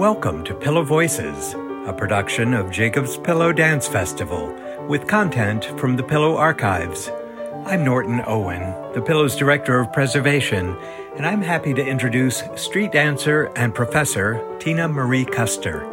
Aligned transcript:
Welcome 0.00 0.44
to 0.44 0.54
Pillow 0.54 0.82
Voices, 0.82 1.52
a 1.86 1.92
production 1.92 2.54
of 2.54 2.70
Jacob's 2.70 3.18
Pillow 3.18 3.52
Dance 3.52 3.86
Festival 3.86 4.50
with 4.88 5.06
content 5.06 5.66
from 5.78 5.94
the 5.94 6.02
Pillow 6.02 6.38
Archives. 6.38 7.10
I'm 7.66 7.84
Norton 7.84 8.22
Owen, 8.26 8.62
the 8.94 9.02
Pillow's 9.02 9.36
Director 9.36 9.78
of 9.78 9.92
Preservation, 9.92 10.74
and 11.16 11.26
I'm 11.26 11.42
happy 11.42 11.74
to 11.74 11.86
introduce 11.86 12.42
street 12.56 12.92
dancer 12.92 13.52
and 13.56 13.74
professor 13.74 14.36
Teena 14.58 14.90
Marie 14.90 15.26
Custer. 15.26 15.86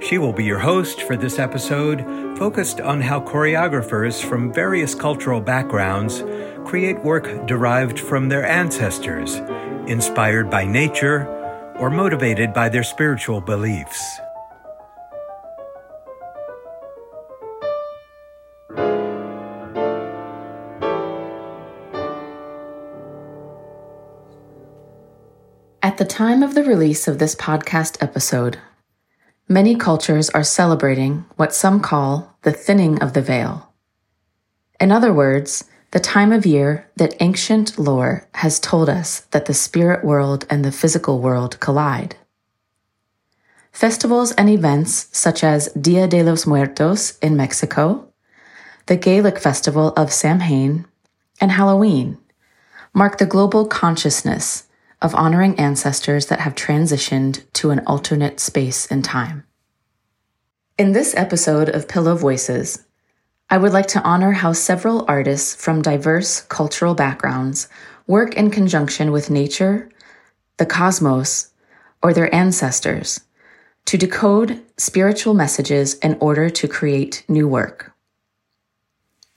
She 0.00 0.16
will 0.16 0.32
be 0.32 0.44
your 0.44 0.60
host 0.60 1.02
for 1.02 1.14
this 1.14 1.38
episode, 1.38 2.06
focused 2.38 2.80
on 2.80 3.02
how 3.02 3.20
choreographers 3.20 4.24
from 4.24 4.50
various 4.50 4.94
cultural 4.94 5.42
backgrounds 5.42 6.24
create 6.64 7.04
work 7.04 7.46
derived 7.46 8.00
from 8.00 8.30
their 8.30 8.46
ancestors, 8.46 9.34
inspired 9.86 10.48
by 10.48 10.64
nature 10.64 11.35
or 11.78 11.90
motivated 11.90 12.52
by 12.52 12.68
their 12.68 12.82
spiritual 12.82 13.40
beliefs. 13.40 14.18
At 25.82 25.98
the 25.98 26.04
time 26.04 26.42
of 26.42 26.54
the 26.54 26.64
release 26.64 27.08
of 27.08 27.18
this 27.18 27.34
podcast 27.34 28.02
episode, 28.02 28.58
many 29.48 29.76
cultures 29.76 30.28
are 30.30 30.42
celebrating 30.42 31.24
what 31.36 31.54
some 31.54 31.80
call 31.80 32.36
the 32.42 32.52
thinning 32.52 33.00
of 33.00 33.12
the 33.12 33.22
veil. 33.22 33.72
In 34.78 34.92
other 34.92 35.12
words, 35.12 35.64
the 35.92 36.00
time 36.00 36.32
of 36.32 36.44
year 36.44 36.90
that 36.96 37.14
ancient 37.20 37.78
lore 37.78 38.28
has 38.34 38.60
told 38.60 38.88
us 38.88 39.20
that 39.30 39.46
the 39.46 39.54
spirit 39.54 40.04
world 40.04 40.46
and 40.50 40.64
the 40.64 40.72
physical 40.72 41.20
world 41.20 41.58
collide. 41.60 42.16
Festivals 43.72 44.32
and 44.32 44.48
events 44.48 45.08
such 45.12 45.44
as 45.44 45.68
Dia 45.72 46.08
de 46.08 46.22
los 46.22 46.46
Muertos 46.46 47.18
in 47.18 47.36
Mexico, 47.36 48.08
the 48.86 48.96
Gaelic 48.96 49.38
festival 49.38 49.92
of 49.96 50.12
Samhain, 50.12 50.86
and 51.40 51.52
Halloween 51.52 52.18
mark 52.94 53.18
the 53.18 53.26
global 53.26 53.66
consciousness 53.66 54.66
of 55.02 55.14
honoring 55.14 55.58
ancestors 55.60 56.26
that 56.26 56.40
have 56.40 56.54
transitioned 56.54 57.44
to 57.52 57.70
an 57.70 57.80
alternate 57.86 58.40
space 58.40 58.86
and 58.86 59.04
time. 59.04 59.44
In 60.78 60.92
this 60.92 61.14
episode 61.14 61.68
of 61.68 61.88
Pillow 61.88 62.16
Voices, 62.16 62.85
I 63.48 63.58
would 63.58 63.72
like 63.72 63.86
to 63.88 64.02
honor 64.02 64.32
how 64.32 64.52
several 64.52 65.04
artists 65.06 65.54
from 65.54 65.80
diverse 65.80 66.40
cultural 66.40 66.94
backgrounds 66.94 67.68
work 68.08 68.34
in 68.34 68.50
conjunction 68.50 69.12
with 69.12 69.30
nature, 69.30 69.88
the 70.56 70.66
cosmos, 70.66 71.52
or 72.02 72.12
their 72.12 72.34
ancestors 72.34 73.20
to 73.84 73.96
decode 73.96 74.60
spiritual 74.76 75.32
messages 75.32 75.94
in 75.94 76.16
order 76.20 76.50
to 76.50 76.66
create 76.66 77.24
new 77.28 77.46
work. 77.46 77.92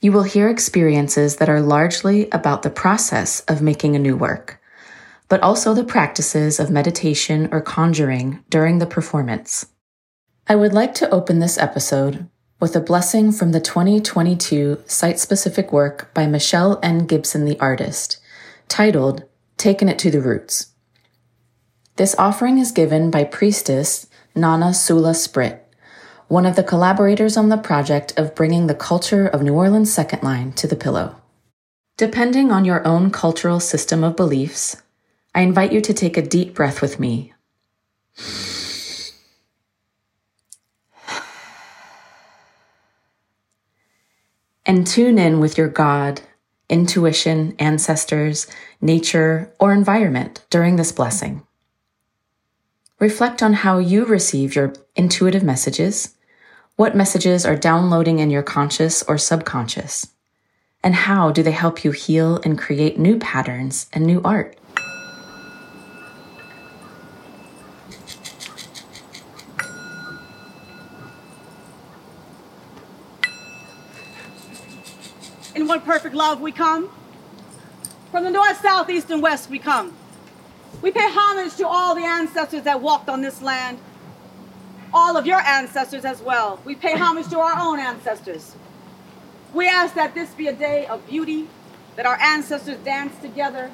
You 0.00 0.10
will 0.10 0.24
hear 0.24 0.48
experiences 0.48 1.36
that 1.36 1.48
are 1.48 1.60
largely 1.60 2.28
about 2.30 2.62
the 2.62 2.70
process 2.70 3.40
of 3.42 3.62
making 3.62 3.94
a 3.94 4.00
new 4.00 4.16
work, 4.16 4.60
but 5.28 5.40
also 5.40 5.72
the 5.72 5.84
practices 5.84 6.58
of 6.58 6.68
meditation 6.68 7.48
or 7.52 7.60
conjuring 7.60 8.42
during 8.50 8.80
the 8.80 8.86
performance. 8.86 9.66
I 10.48 10.56
would 10.56 10.72
like 10.72 10.94
to 10.94 11.10
open 11.10 11.38
this 11.38 11.58
episode 11.58 12.28
with 12.60 12.76
a 12.76 12.80
blessing 12.80 13.32
from 13.32 13.52
the 13.52 13.60
2022 13.60 14.82
site 14.86 15.18
specific 15.18 15.72
work 15.72 16.12
by 16.12 16.26
Michelle 16.26 16.78
N. 16.82 17.06
Gibson, 17.06 17.46
the 17.46 17.58
artist, 17.58 18.18
titled 18.68 19.24
Taken 19.56 19.88
It 19.88 19.98
to 20.00 20.10
the 20.10 20.20
Roots. 20.20 20.66
This 21.96 22.14
offering 22.18 22.58
is 22.58 22.70
given 22.70 23.10
by 23.10 23.24
priestess 23.24 24.06
Nana 24.34 24.74
Sula 24.74 25.14
Sprit, 25.14 25.66
one 26.28 26.44
of 26.44 26.54
the 26.54 26.62
collaborators 26.62 27.36
on 27.36 27.48
the 27.48 27.56
project 27.56 28.12
of 28.18 28.34
bringing 28.34 28.66
the 28.66 28.74
culture 28.74 29.26
of 29.26 29.42
New 29.42 29.54
Orleans 29.54 29.92
Second 29.92 30.22
Line 30.22 30.52
to 30.52 30.66
the 30.66 30.76
pillow. 30.76 31.16
Depending 31.96 32.52
on 32.52 32.64
your 32.64 32.86
own 32.86 33.10
cultural 33.10 33.58
system 33.60 34.04
of 34.04 34.16
beliefs, 34.16 34.76
I 35.34 35.40
invite 35.40 35.72
you 35.72 35.80
to 35.80 35.94
take 35.94 36.16
a 36.16 36.22
deep 36.22 36.54
breath 36.54 36.82
with 36.82 37.00
me. 37.00 37.32
And 44.70 44.86
tune 44.86 45.18
in 45.18 45.40
with 45.40 45.58
your 45.58 45.66
God, 45.66 46.20
intuition, 46.68 47.56
ancestors, 47.58 48.46
nature, 48.80 49.52
or 49.58 49.72
environment 49.72 50.44
during 50.48 50.76
this 50.76 50.92
blessing. 50.92 51.42
Reflect 53.00 53.42
on 53.42 53.52
how 53.52 53.78
you 53.78 54.04
receive 54.04 54.54
your 54.54 54.72
intuitive 54.94 55.42
messages, 55.42 56.14
what 56.76 56.94
messages 56.94 57.44
are 57.44 57.56
downloading 57.56 58.20
in 58.20 58.30
your 58.30 58.44
conscious 58.44 59.02
or 59.02 59.18
subconscious, 59.18 60.06
and 60.84 60.94
how 60.94 61.32
do 61.32 61.42
they 61.42 61.50
help 61.50 61.82
you 61.82 61.90
heal 61.90 62.40
and 62.44 62.56
create 62.56 62.96
new 62.96 63.18
patterns 63.18 63.88
and 63.92 64.06
new 64.06 64.22
art. 64.22 64.56
One 75.70 75.80
perfect 75.82 76.16
love 76.16 76.40
we 76.40 76.50
come. 76.50 76.90
From 78.10 78.24
the 78.24 78.30
north, 78.30 78.60
south, 78.60 78.90
east, 78.90 79.08
and 79.08 79.22
west 79.22 79.48
we 79.48 79.60
come. 79.60 79.94
We 80.82 80.90
pay 80.90 81.08
homage 81.08 81.54
to 81.58 81.68
all 81.68 81.94
the 81.94 82.02
ancestors 82.02 82.64
that 82.64 82.80
walked 82.80 83.08
on 83.08 83.22
this 83.22 83.40
land, 83.40 83.78
all 84.92 85.16
of 85.16 85.26
your 85.26 85.38
ancestors 85.38 86.04
as 86.04 86.20
well. 86.20 86.58
We 86.64 86.74
pay 86.74 86.96
homage 86.96 87.28
to 87.28 87.38
our 87.38 87.56
own 87.56 87.78
ancestors. 87.78 88.56
We 89.54 89.68
ask 89.68 89.94
that 89.94 90.12
this 90.12 90.34
be 90.34 90.48
a 90.48 90.52
day 90.52 90.86
of 90.86 91.06
beauty, 91.06 91.46
that 91.94 92.04
our 92.04 92.18
ancestors 92.20 92.78
dance 92.78 93.16
together, 93.22 93.70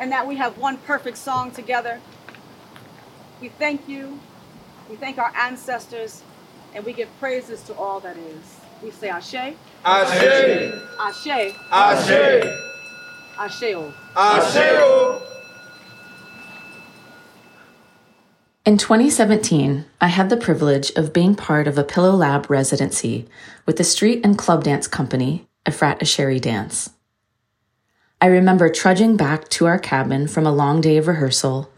and 0.00 0.10
that 0.10 0.26
we 0.26 0.34
have 0.34 0.58
one 0.58 0.78
perfect 0.78 1.18
song 1.18 1.52
together. 1.52 2.00
We 3.40 3.50
thank 3.50 3.88
you. 3.88 4.18
We 4.90 4.96
thank 4.96 5.18
our 5.18 5.32
ancestors, 5.36 6.24
and 6.74 6.84
we 6.84 6.92
give 6.92 7.08
praises 7.20 7.62
to 7.64 7.74
all 7.74 8.00
that 8.00 8.16
is. 8.16 8.63
We 8.84 8.90
say 8.90 9.08
Ashe. 9.08 9.34
Ashe. 9.82 10.74
Ashe. 11.00 11.54
Ashe. 11.72 12.44
Asheo. 13.38 13.92
Asheo. 14.14 15.22
In 18.66 18.76
2017, 18.76 19.86
I 20.02 20.08
had 20.08 20.28
the 20.28 20.36
privilege 20.36 20.90
of 20.96 21.14
being 21.14 21.34
part 21.34 21.66
of 21.66 21.78
a 21.78 21.82
Pillow 21.84 22.10
Lab 22.10 22.50
residency 22.50 23.26
with 23.64 23.78
the 23.78 23.84
street 23.84 24.20
and 24.22 24.36
club 24.36 24.64
dance 24.64 24.86
company, 24.86 25.48
Ephrat 25.64 26.00
Asherie 26.00 26.38
Dance. 26.38 26.90
I 28.20 28.26
remember 28.26 28.68
trudging 28.68 29.16
back 29.16 29.48
to 29.50 29.64
our 29.64 29.78
cabin 29.78 30.28
from 30.28 30.46
a 30.46 30.52
long 30.52 30.82
day 30.82 30.98
of 30.98 31.08
rehearsal. 31.08 31.70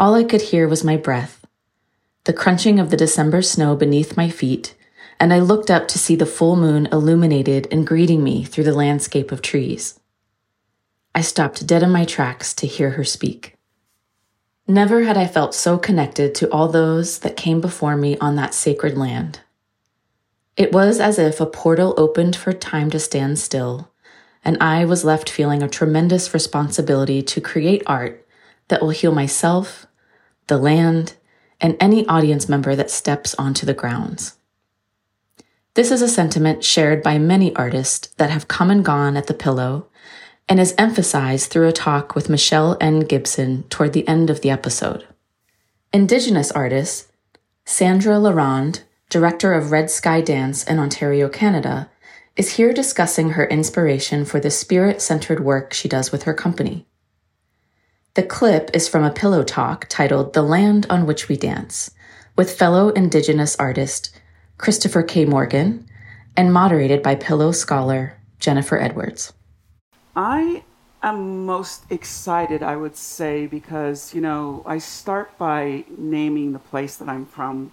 All 0.00 0.16
I 0.16 0.24
could 0.24 0.42
hear 0.42 0.66
was 0.66 0.82
my 0.82 0.96
breath, 0.96 1.46
the 2.24 2.32
crunching 2.32 2.80
of 2.80 2.90
the 2.90 2.96
December 2.96 3.40
snow 3.40 3.76
beneath 3.76 4.16
my 4.16 4.28
feet, 4.28 4.74
and 5.20 5.32
I 5.32 5.40
looked 5.40 5.70
up 5.70 5.88
to 5.88 5.98
see 5.98 6.16
the 6.16 6.26
full 6.26 6.56
moon 6.56 6.86
illuminated 6.92 7.66
and 7.70 7.86
greeting 7.86 8.22
me 8.22 8.44
through 8.44 8.64
the 8.64 8.74
landscape 8.74 9.32
of 9.32 9.42
trees. 9.42 9.98
I 11.14 11.22
stopped 11.22 11.66
dead 11.66 11.82
in 11.82 11.90
my 11.90 12.04
tracks 12.04 12.54
to 12.54 12.66
hear 12.66 12.90
her 12.90 13.04
speak. 13.04 13.56
Never 14.66 15.02
had 15.04 15.16
I 15.16 15.26
felt 15.26 15.54
so 15.54 15.78
connected 15.78 16.34
to 16.36 16.50
all 16.52 16.68
those 16.68 17.20
that 17.20 17.36
came 17.36 17.60
before 17.60 17.96
me 17.96 18.16
on 18.18 18.36
that 18.36 18.54
sacred 18.54 18.96
land. 18.96 19.40
It 20.56 20.72
was 20.72 21.00
as 21.00 21.18
if 21.18 21.40
a 21.40 21.46
portal 21.46 21.94
opened 21.96 22.36
for 22.36 22.52
time 22.52 22.90
to 22.90 22.98
stand 22.98 23.38
still, 23.38 23.90
and 24.44 24.56
I 24.60 24.84
was 24.84 25.04
left 25.04 25.30
feeling 25.30 25.62
a 25.62 25.68
tremendous 25.68 26.34
responsibility 26.34 27.22
to 27.22 27.40
create 27.40 27.82
art 27.86 28.26
that 28.68 28.82
will 28.82 28.90
heal 28.90 29.12
myself, 29.12 29.86
the 30.46 30.58
land, 30.58 31.14
and 31.60 31.76
any 31.80 32.06
audience 32.06 32.48
member 32.48 32.76
that 32.76 32.90
steps 32.90 33.34
onto 33.34 33.66
the 33.66 33.74
grounds. 33.74 34.37
This 35.78 35.92
is 35.92 36.02
a 36.02 36.08
sentiment 36.08 36.64
shared 36.64 37.04
by 37.04 37.18
many 37.18 37.54
artists 37.54 38.08
that 38.16 38.30
have 38.30 38.48
come 38.48 38.68
and 38.68 38.84
gone 38.84 39.16
at 39.16 39.28
the 39.28 39.32
pillow 39.32 39.86
and 40.48 40.58
is 40.58 40.74
emphasized 40.76 41.50
through 41.50 41.68
a 41.68 41.72
talk 41.72 42.16
with 42.16 42.28
Michelle 42.28 42.76
N. 42.80 42.98
Gibson 42.98 43.62
toward 43.70 43.92
the 43.92 44.08
end 44.08 44.28
of 44.28 44.40
the 44.40 44.50
episode. 44.50 45.06
Indigenous 45.92 46.50
artist 46.50 47.12
Sandra 47.64 48.18
Laronde, 48.18 48.80
director 49.08 49.52
of 49.52 49.70
Red 49.70 49.88
Sky 49.88 50.20
Dance 50.20 50.64
in 50.64 50.80
Ontario, 50.80 51.28
Canada, 51.28 51.88
is 52.34 52.56
here 52.56 52.72
discussing 52.72 53.30
her 53.30 53.46
inspiration 53.46 54.24
for 54.24 54.40
the 54.40 54.50
spirit 54.50 55.00
centered 55.00 55.44
work 55.44 55.72
she 55.72 55.88
does 55.88 56.10
with 56.10 56.24
her 56.24 56.34
company. 56.34 56.88
The 58.14 58.24
clip 58.24 58.72
is 58.74 58.88
from 58.88 59.04
a 59.04 59.12
pillow 59.12 59.44
talk 59.44 59.86
titled 59.88 60.32
The 60.32 60.42
Land 60.42 60.88
on 60.90 61.06
Which 61.06 61.28
We 61.28 61.36
Dance 61.36 61.92
with 62.34 62.58
fellow 62.58 62.88
Indigenous 62.88 63.54
artist 63.60 64.10
Christopher 64.58 65.02
K. 65.02 65.24
Morgan, 65.24 65.88
and 66.36 66.52
moderated 66.52 67.02
by 67.02 67.14
Pillow 67.14 67.52
scholar 67.52 68.18
Jennifer 68.38 68.78
Edwards. 68.78 69.32
I 70.14 70.64
I'm 71.00 71.46
most 71.46 71.84
excited, 71.90 72.60
I 72.60 72.74
would 72.74 72.96
say, 72.96 73.46
because, 73.46 74.12
you 74.14 74.20
know, 74.20 74.64
I 74.66 74.78
start 74.78 75.38
by 75.38 75.84
naming 75.96 76.52
the 76.52 76.58
place 76.58 76.96
that 76.96 77.08
I'm 77.08 77.24
from 77.24 77.70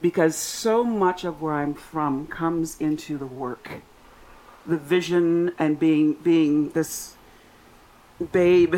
because 0.00 0.34
so 0.34 0.82
much 0.82 1.24
of 1.24 1.40
where 1.40 1.54
I'm 1.54 1.74
from 1.74 2.26
comes 2.26 2.76
into 2.80 3.16
the 3.18 3.26
work. 3.26 3.82
The 4.66 4.76
vision 4.76 5.52
and 5.58 5.78
being 5.78 6.14
being 6.14 6.70
this 6.70 7.14
babe, 8.32 8.76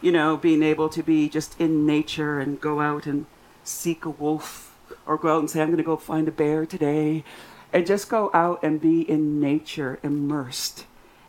you 0.00 0.12
know, 0.12 0.36
being 0.36 0.62
able 0.62 0.88
to 0.88 1.02
be 1.02 1.28
just 1.28 1.60
in 1.60 1.86
nature 1.86 2.40
and 2.40 2.60
go 2.60 2.80
out 2.80 3.06
and 3.06 3.26
seek 3.64 4.04
a 4.04 4.10
wolf 4.10 4.73
or 5.06 5.16
go 5.16 5.36
out 5.36 5.40
and 5.40 5.50
say, 5.50 5.60
I'm 5.60 5.68
going 5.68 5.78
to 5.78 5.82
go 5.82 5.96
find 5.96 6.28
a 6.28 6.32
bear 6.32 6.66
today 6.66 7.24
and 7.72 7.86
just 7.86 8.08
go 8.08 8.30
out 8.32 8.62
and 8.62 8.80
be 8.80 9.02
in 9.02 9.40
nature 9.40 9.98
immersed. 10.02 10.86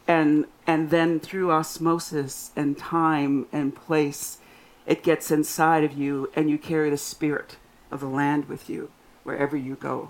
And 0.07 0.45
and 0.67 0.91
then 0.91 1.19
through 1.19 1.51
osmosis 1.51 2.51
and 2.55 2.77
time 2.77 3.47
and 3.51 3.75
place 3.75 4.37
it 4.85 5.01
gets 5.01 5.31
inside 5.31 5.83
of 5.83 5.93
you 5.93 6.31
and 6.35 6.49
you 6.49 6.59
carry 6.59 6.91
the 6.91 6.97
spirit 6.97 7.57
of 7.89 7.99
the 7.99 8.07
land 8.07 8.47
with 8.47 8.69
you 8.69 8.91
wherever 9.23 9.57
you 9.57 9.75
go. 9.75 10.09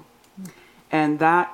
And 0.92 1.20
that 1.20 1.54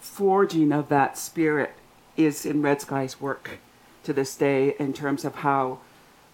forging 0.00 0.72
of 0.72 0.88
that 0.88 1.16
spirit 1.16 1.74
is 2.16 2.44
in 2.44 2.62
red 2.62 2.80
sky's 2.80 3.20
work 3.20 3.58
to 4.02 4.12
this 4.12 4.36
day 4.36 4.74
in 4.80 4.92
terms 4.92 5.24
of 5.24 5.36
how 5.36 5.78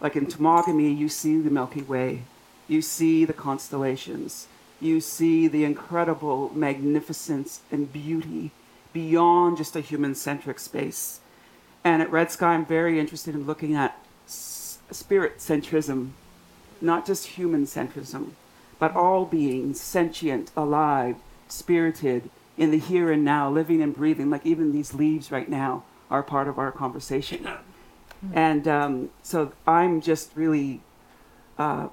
like 0.01 0.17
in 0.17 0.27
Temagami 0.27 0.97
you 0.97 1.09
see 1.09 1.39
the 1.39 1.51
milky 1.51 1.83
way. 1.83 2.23
You 2.69 2.81
see 2.81 3.27
the 3.27 3.35
constellations 3.35 4.49
you 4.83 5.01
see 5.01 5.49
the 5.49 5.65
incredible 5.65 6.51
magnificence 6.55 7.61
and 7.71 7.93
beauty 7.93 8.51
beyond 8.93 9.57
just 9.57 9.77
a 9.77 9.81
human 9.81 10.15
centric 10.15 10.59
space. 10.59 11.21
And 11.85 12.03
at 12.03 12.11
Red 12.11 12.31
Sky, 12.31 12.55
I'm 12.55 12.67
very 12.67 12.99
interested 13.01 13.35
in 13.35 13.47
looking 13.47 13.75
at 13.75 13.97
s- 14.27 14.79
spirit 14.91 15.39
centrism, 15.39 16.11
not 16.81 17.07
just 17.07 17.29
human 17.29 17.65
centrism, 17.65 18.33
but 18.79 18.95
all 18.95 19.25
beings, 19.25 19.81
sentient, 19.81 20.51
alive, 20.57 21.17
spirited, 21.49 22.29
in 22.57 22.71
the 22.71 22.79
here 22.79 23.11
and 23.11 23.25
now, 23.25 23.51
living 23.51 23.81
and 23.81 23.97
breathing, 23.97 24.31
like 24.31 24.45
even 24.45 24.73
these 24.73 24.93
leaves 24.93 25.33
right 25.33 25.49
now 25.49 25.85
are 26.11 26.23
part 26.23 26.49
of 26.49 26.59
our 26.59 26.71
conversation. 26.71 27.49
And 28.33 28.69
um, 28.69 29.11
so 29.23 29.53
I'm 29.67 30.01
just 30.01 30.31
really 30.37 30.81
uh, 31.59 31.89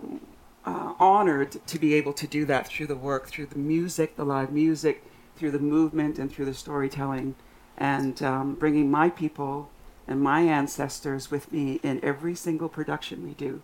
uh, 0.65 0.93
honored 0.99 1.65
to 1.67 1.79
be 1.79 1.93
able 1.93 2.13
to 2.13 2.27
do 2.27 2.45
that 2.45 2.67
through 2.67 2.87
the 2.87 2.95
work, 2.95 3.27
through 3.27 3.47
the 3.47 3.57
music, 3.57 4.15
the 4.15 4.25
live 4.25 4.51
music, 4.51 5.03
through 5.35 5.51
the 5.51 5.59
movement, 5.59 6.19
and 6.19 6.31
through 6.31 6.45
the 6.45 6.53
storytelling, 6.53 7.35
and 7.77 8.21
um, 8.21 8.55
bringing 8.55 8.91
my 8.91 9.09
people 9.09 9.69
and 10.07 10.21
my 10.21 10.41
ancestors 10.41 11.31
with 11.31 11.51
me 11.51 11.79
in 11.83 12.03
every 12.03 12.35
single 12.35 12.67
production 12.67 13.23
we 13.23 13.33
do. 13.33 13.61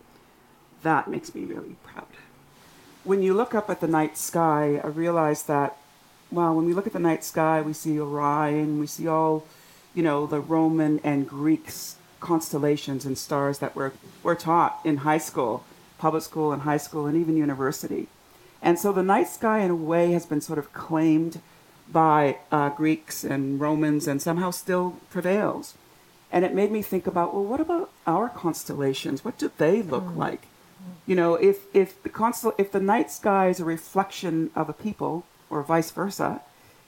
That 0.84 1.10
makes 1.10 1.34
me 1.34 1.44
really 1.44 1.76
proud. 1.84 2.08
When 3.04 3.22
you 3.22 3.34
look 3.34 3.54
up 3.54 3.70
at 3.70 3.82
the 3.82 3.88
night 3.88 4.18
sky, 4.18 4.80
I 4.84 4.88
realize 4.88 5.44
that, 5.44 5.78
well, 6.32 6.56
when 6.56 6.66
we 6.66 6.74
look 6.74 6.88
at 6.88 6.94
the 6.94 7.00
night 7.00 7.24
sky, 7.24 7.62
we 7.62 7.74
see 7.74 8.00
Orion, 8.00 8.80
we 8.80 8.88
see 8.88 9.08
all, 9.08 9.46
you 9.94 10.04
know, 10.04 10.26
the 10.26 10.40
Roman 10.40 11.00
and 11.04 11.28
Greek 11.28 11.70
constellations 12.20 13.06
and 13.06 13.18
stars 13.18 13.60
that 13.60 13.76
were, 13.76 13.94
were 14.24 14.36
taught 14.36 14.80
in 14.84 14.98
high 14.98 15.18
school 15.18 15.64
public 15.98 16.24
school 16.24 16.52
and 16.52 16.64
high 16.64 16.78
school 16.78 17.06
and 17.06 17.18
even 17.18 17.38
university. 17.38 18.08
And 18.62 18.80
so 18.80 18.92
the 18.92 19.04
night 19.04 19.28
sky, 19.28 19.60
in 19.60 19.72
a 19.72 19.76
way, 19.76 20.12
has 20.12 20.26
been 20.26 20.42
sort 20.42 20.60
of 20.60 20.74
claimed 20.74 21.42
by 21.92 22.38
uh, 22.52 22.70
Greeks 22.70 23.24
and 23.24 23.60
Romans 23.60 24.08
and 24.08 24.22
somehow 24.22 24.52
still 24.52 24.98
prevails. 25.12 25.76
And 26.32 26.44
it 26.44 26.54
made 26.54 26.72
me 26.72 26.82
think 26.82 27.06
about 27.06 27.34
well, 27.34 27.44
what 27.44 27.62
about 27.62 27.92
our 28.08 28.30
constellations? 28.30 29.24
What 29.24 29.38
do 29.38 29.52
they 29.58 29.82
look 29.82 30.06
mm. 30.06 30.18
like? 30.18 30.48
You 31.06 31.16
know, 31.16 31.36
if, 31.36 31.66
if, 31.74 32.02
the 32.04 32.10
constel- 32.10 32.56
if 32.58 32.72
the 32.72 32.80
night 32.80 33.12
sky 33.12 33.50
is 33.50 33.60
a 33.60 33.66
reflection 33.66 34.52
of 34.56 34.70
a 34.70 34.74
people, 34.74 35.26
or 35.50 35.64
vice 35.64 35.92
versa, 35.92 36.42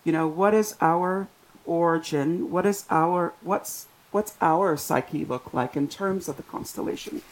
you 0.04 0.12
know, 0.12 0.28
what 0.28 0.54
is 0.54 0.76
our 0.82 1.28
origin? 1.66 2.50
What 2.52 2.66
is 2.66 2.86
our 2.90 3.34
what's 3.42 3.88
what's 4.12 4.36
our 4.42 4.78
psyche 4.78 5.26
look 5.26 5.54
like 5.54 5.76
in 5.76 5.88
terms 5.88 6.28
of 6.28 6.38
the 6.38 6.44
constellations? 6.44 7.24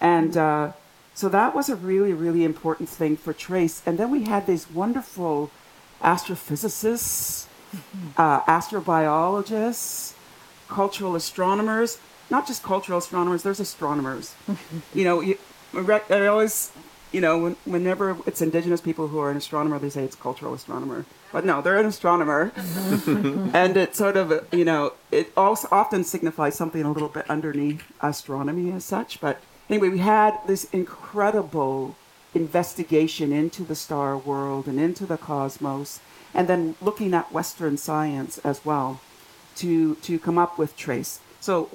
And 0.00 0.36
uh, 0.36 0.72
so 1.18 1.28
that 1.30 1.52
was 1.52 1.68
a 1.68 1.74
really, 1.74 2.12
really 2.12 2.44
important 2.44 2.88
thing 2.88 3.16
for 3.16 3.32
Trace. 3.32 3.82
And 3.84 3.98
then 3.98 4.08
we 4.12 4.22
had 4.22 4.46
these 4.46 4.70
wonderful 4.70 5.50
astrophysicists, 6.00 7.48
mm-hmm. 7.74 8.08
uh, 8.16 8.42
astrobiologists, 8.42 10.14
cultural 10.68 11.16
astronomers, 11.16 11.98
not 12.30 12.46
just 12.46 12.62
cultural 12.62 13.00
astronomers, 13.00 13.42
there's 13.42 13.58
astronomers. 13.58 14.36
Mm-hmm. 14.46 14.78
you 14.96 15.04
know, 15.04 15.20
you, 15.20 15.36
I 15.74 16.26
always, 16.28 16.70
you 17.10 17.20
know, 17.20 17.36
when, 17.36 17.56
whenever 17.64 18.16
it's 18.24 18.40
indigenous 18.40 18.80
people 18.80 19.08
who 19.08 19.18
are 19.18 19.32
an 19.32 19.36
astronomer, 19.36 19.80
they 19.80 19.90
say 19.90 20.04
it's 20.04 20.14
cultural 20.14 20.54
astronomer. 20.54 21.04
But 21.32 21.44
no, 21.44 21.60
they're 21.60 21.78
an 21.78 21.86
astronomer. 21.86 22.52
Mm-hmm. 22.54 23.56
and 23.56 23.76
it 23.76 23.96
sort 23.96 24.16
of, 24.16 24.46
you 24.52 24.64
know, 24.64 24.92
it 25.10 25.32
also 25.36 25.66
often 25.72 26.04
signifies 26.04 26.54
something 26.54 26.82
a 26.84 26.92
little 26.92 27.08
bit 27.08 27.28
underneath 27.28 27.82
astronomy 28.00 28.70
as 28.70 28.84
such, 28.84 29.20
but 29.20 29.40
anyway, 29.68 29.88
we 29.88 29.98
had 29.98 30.38
this 30.46 30.64
incredible 30.72 31.96
investigation 32.34 33.32
into 33.32 33.64
the 33.64 33.74
star 33.74 34.16
world 34.16 34.66
and 34.66 34.78
into 34.78 35.06
the 35.06 35.16
cosmos, 35.16 36.00
and 36.34 36.48
then 36.48 36.74
looking 36.80 37.14
at 37.14 37.32
Western 37.32 37.76
science 37.76 38.38
as 38.38 38.64
well 38.64 39.00
to, 39.56 39.94
to 39.96 40.18
come 40.18 40.38
up 40.38 40.58
with 40.58 40.76
Trace. 40.76 41.20
So 41.40 41.70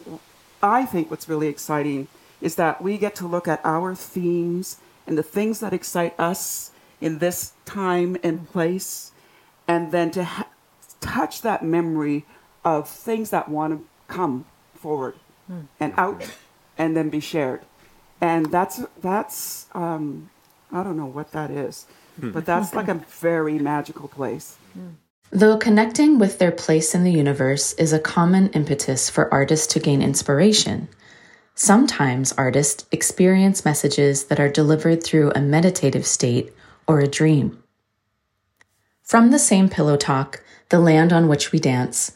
I 0.61 0.85
think 0.85 1.09
what's 1.09 1.27
really 1.27 1.47
exciting 1.47 2.07
is 2.41 2.55
that 2.55 2.81
we 2.81 2.97
get 2.97 3.15
to 3.15 3.27
look 3.27 3.47
at 3.47 3.61
our 3.63 3.95
themes 3.95 4.77
and 5.07 5.17
the 5.17 5.23
things 5.23 5.59
that 5.59 5.73
excite 5.73 6.17
us 6.19 6.71
in 7.01 7.19
this 7.19 7.53
time 7.65 8.15
and 8.23 8.49
place, 8.49 9.11
and 9.67 9.91
then 9.91 10.11
to 10.11 10.23
ha- 10.23 10.47
touch 11.01 11.41
that 11.41 11.63
memory 11.63 12.25
of 12.63 12.87
things 12.87 13.29
that 13.31 13.49
want 13.49 13.73
to 13.73 13.85
come 14.07 14.45
forward 14.75 15.15
mm. 15.51 15.65
and 15.79 15.93
out 15.97 16.23
and 16.77 16.95
then 16.95 17.09
be 17.09 17.19
shared 17.19 17.61
and 18.23 18.49
that's 18.49 18.81
that's 19.01 19.67
um, 19.73 20.29
I 20.71 20.81
don't 20.81 20.95
know 20.95 21.05
what 21.05 21.33
that 21.33 21.51
is, 21.51 21.85
hmm. 22.19 22.31
but 22.31 22.45
that's 22.45 22.73
like 22.73 22.87
a 22.87 22.93
very 23.19 23.59
magical 23.59 24.07
place. 24.07 24.57
Though 25.29 25.57
connecting 25.57 26.19
with 26.19 26.39
their 26.39 26.51
place 26.51 26.95
in 26.95 27.03
the 27.03 27.11
universe 27.11 27.73
is 27.73 27.91
a 27.91 27.99
common 27.99 28.49
impetus 28.51 29.09
for 29.09 29.31
artists 29.33 29.67
to 29.73 29.79
gain 29.81 30.01
inspiration, 30.01 30.87
sometimes 31.53 32.31
artists 32.33 32.85
experience 32.91 33.65
messages 33.65 34.25
that 34.25 34.39
are 34.39 34.49
delivered 34.49 35.03
through 35.03 35.31
a 35.31 35.41
meditative 35.41 36.05
state 36.07 36.53
or 36.87 37.01
a 37.01 37.07
dream. 37.07 37.61
From 39.01 39.31
the 39.31 39.39
same 39.39 39.67
pillow 39.67 39.97
talk, 39.97 40.41
The 40.69 40.79
Land 40.79 41.11
on 41.11 41.27
Which 41.27 41.51
We 41.51 41.59
Dance, 41.59 42.13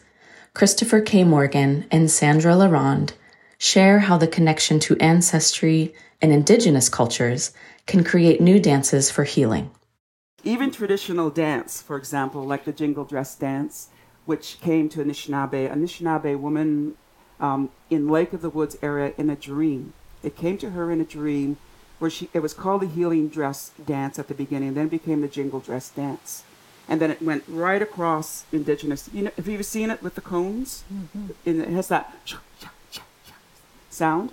Christopher 0.54 1.02
K. 1.02 1.22
Morgan 1.24 1.84
and 1.90 2.10
Sandra 2.10 2.54
Laronde 2.54 3.12
share 3.58 3.98
how 4.00 4.16
the 4.16 4.28
connection 4.28 4.78
to 4.78 4.96
ancestry 4.98 5.92
and 6.22 6.32
indigenous 6.32 6.88
cultures 6.88 7.52
can 7.86 8.04
create 8.04 8.40
new 8.40 8.58
dances 8.60 9.10
for 9.10 9.24
healing. 9.24 9.70
Even 10.44 10.70
traditional 10.70 11.30
dance, 11.30 11.82
for 11.82 11.96
example, 11.96 12.44
like 12.44 12.64
the 12.64 12.72
jingle 12.72 13.04
dress 13.04 13.34
dance, 13.34 13.88
which 14.24 14.60
came 14.60 14.88
to 14.88 15.02
Anishinaabe, 15.02 15.70
Anishinaabe 15.72 16.38
woman 16.38 16.94
um, 17.40 17.70
in 17.90 18.08
Lake 18.08 18.32
of 18.32 18.42
the 18.42 18.50
Woods 18.50 18.76
area 18.82 19.12
in 19.18 19.30
a 19.30 19.36
dream. 19.36 19.92
It 20.22 20.36
came 20.36 20.58
to 20.58 20.70
her 20.70 20.90
in 20.90 21.00
a 21.00 21.04
dream 21.04 21.56
where 21.98 22.10
she, 22.10 22.28
it 22.32 22.40
was 22.40 22.54
called 22.54 22.82
the 22.82 22.86
healing 22.86 23.28
dress 23.28 23.72
dance 23.84 24.18
at 24.18 24.28
the 24.28 24.34
beginning, 24.34 24.74
then 24.74 24.88
became 24.88 25.20
the 25.20 25.28
jingle 25.28 25.60
dress 25.60 25.90
dance. 25.90 26.44
And 26.88 27.00
then 27.00 27.10
it 27.10 27.20
went 27.20 27.44
right 27.48 27.82
across 27.82 28.44
indigenous. 28.52 29.10
You 29.12 29.24
know, 29.24 29.30
have 29.36 29.46
you 29.48 29.54
ever 29.54 29.62
seen 29.62 29.90
it 29.90 30.02
with 30.02 30.14
the 30.14 30.20
cones? 30.20 30.84
Mm-hmm. 30.92 31.60
it 31.62 31.68
has 31.68 31.88
that 31.88 32.16
sound. 33.98 34.32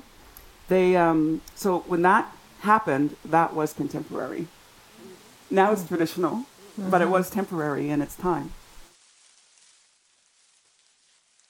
They 0.68 0.96
um, 0.96 1.42
so 1.56 1.80
when 1.88 2.02
that 2.04 2.32
happened, 2.62 3.16
that 3.26 3.54
was 3.54 3.74
contemporary. 3.74 4.48
Now 5.50 5.72
it's 5.72 5.88
traditional, 5.88 6.36
mm-hmm. 6.36 6.90
but 6.90 7.02
it 7.02 7.10
was 7.10 7.30
temporary 7.30 7.90
in 7.90 8.02
its 8.02 8.16
time. 8.16 8.52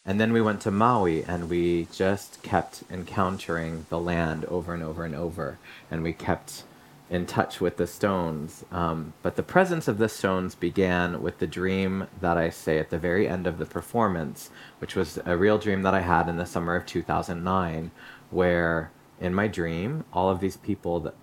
And 0.06 0.20
then 0.20 0.34
we 0.34 0.42
went 0.42 0.62
to 0.62 0.72
Maui 0.72 1.24
and 1.24 1.50
we 1.50 1.88
just 1.92 2.44
kept 2.44 2.84
encountering 2.92 3.88
the 3.90 4.00
land 4.00 4.46
over 4.46 4.74
and 4.74 4.84
over 4.84 5.04
and 5.04 5.16
over. 5.16 5.58
And 5.90 6.04
we 6.04 6.14
kept 6.14 6.64
in 7.10 7.26
touch 7.28 7.62
with 7.62 7.78
the 7.78 7.88
stones. 7.88 8.66
Um, 8.72 9.14
but 9.24 9.36
the 9.38 9.44
presence 9.44 9.88
of 9.88 10.00
the 10.00 10.10
stones 10.10 10.56
began 10.56 11.22
with 11.22 11.40
the 11.40 11.48
dream 11.48 12.08
that 12.22 12.38
I 12.38 12.50
say 12.50 12.80
at 12.80 12.90
the 12.92 13.00
very 13.00 13.28
end 13.28 13.48
of 13.48 13.60
the 13.60 13.66
performance, 13.68 14.50
which 14.80 14.96
was 14.96 15.20
a 15.26 15.38
real 15.38 15.58
dream 15.60 15.84
that 15.84 15.96
I 15.96 16.02
had 16.02 16.30
in 16.30 16.38
the 16.38 16.46
summer 16.46 16.76
of 16.76 16.86
2009, 16.86 17.92
where 18.32 18.92
in 19.22 19.34
my 19.36 19.48
dream 19.48 20.06
all 20.14 20.30
of 20.30 20.40
these 20.42 20.58
people 20.58 21.00
that 21.02 21.16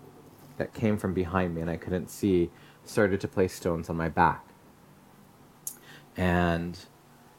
that 0.59 0.75
came 0.75 0.99
from 0.99 1.15
behind 1.15 1.55
me 1.55 1.63
and 1.63 1.71
I 1.71 1.77
couldn't 1.79 2.11
see 2.11 2.51
started 2.85 3.21
to 3.23 3.29
place 3.29 3.55
stones 3.55 3.91
on 3.91 3.97
my 3.97 4.09
back. 4.11 4.47
And 6.17 6.79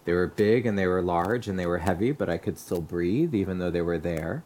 They 0.06 0.14
were 0.14 0.28
big 0.28 0.66
and 0.66 0.78
they 0.78 0.88
were 0.88 1.02
large 1.02 1.48
and 1.48 1.60
they 1.60 1.66
were 1.68 1.80
heavy, 1.80 2.12
but 2.12 2.30
I 2.30 2.38
could 2.38 2.58
still 2.58 2.82
breathe 2.82 3.36
even 3.36 3.60
though 3.60 3.72
they 3.72 3.82
were 3.82 4.00
there. 4.00 4.44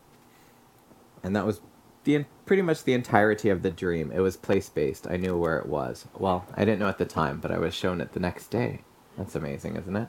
And 1.23 1.35
that 1.35 1.45
was 1.45 1.61
the 2.07 2.25
pretty 2.45 2.61
much 2.61 2.85
the 2.85 2.93
entirety 2.93 3.49
of 3.49 3.61
the 3.61 3.69
dream. 3.69 4.11
It 4.11 4.21
was 4.21 4.37
place 4.37 4.69
based. 4.69 5.05
I 5.07 5.17
knew 5.17 5.37
where 5.37 5.59
it 5.59 5.67
was. 5.67 6.07
Well, 6.17 6.45
I 6.55 6.63
didn't 6.63 6.79
know 6.79 6.87
at 6.87 6.97
the 6.97 7.05
time, 7.05 7.39
but 7.39 7.51
I 7.51 7.59
was 7.59 7.75
shown 7.75 7.99
it 7.99 8.13
the 8.13 8.19
next 8.19 8.47
day. 8.47 8.81
That's 9.17 9.35
amazing, 9.35 9.75
isn't 9.75 9.95
it? 9.95 10.07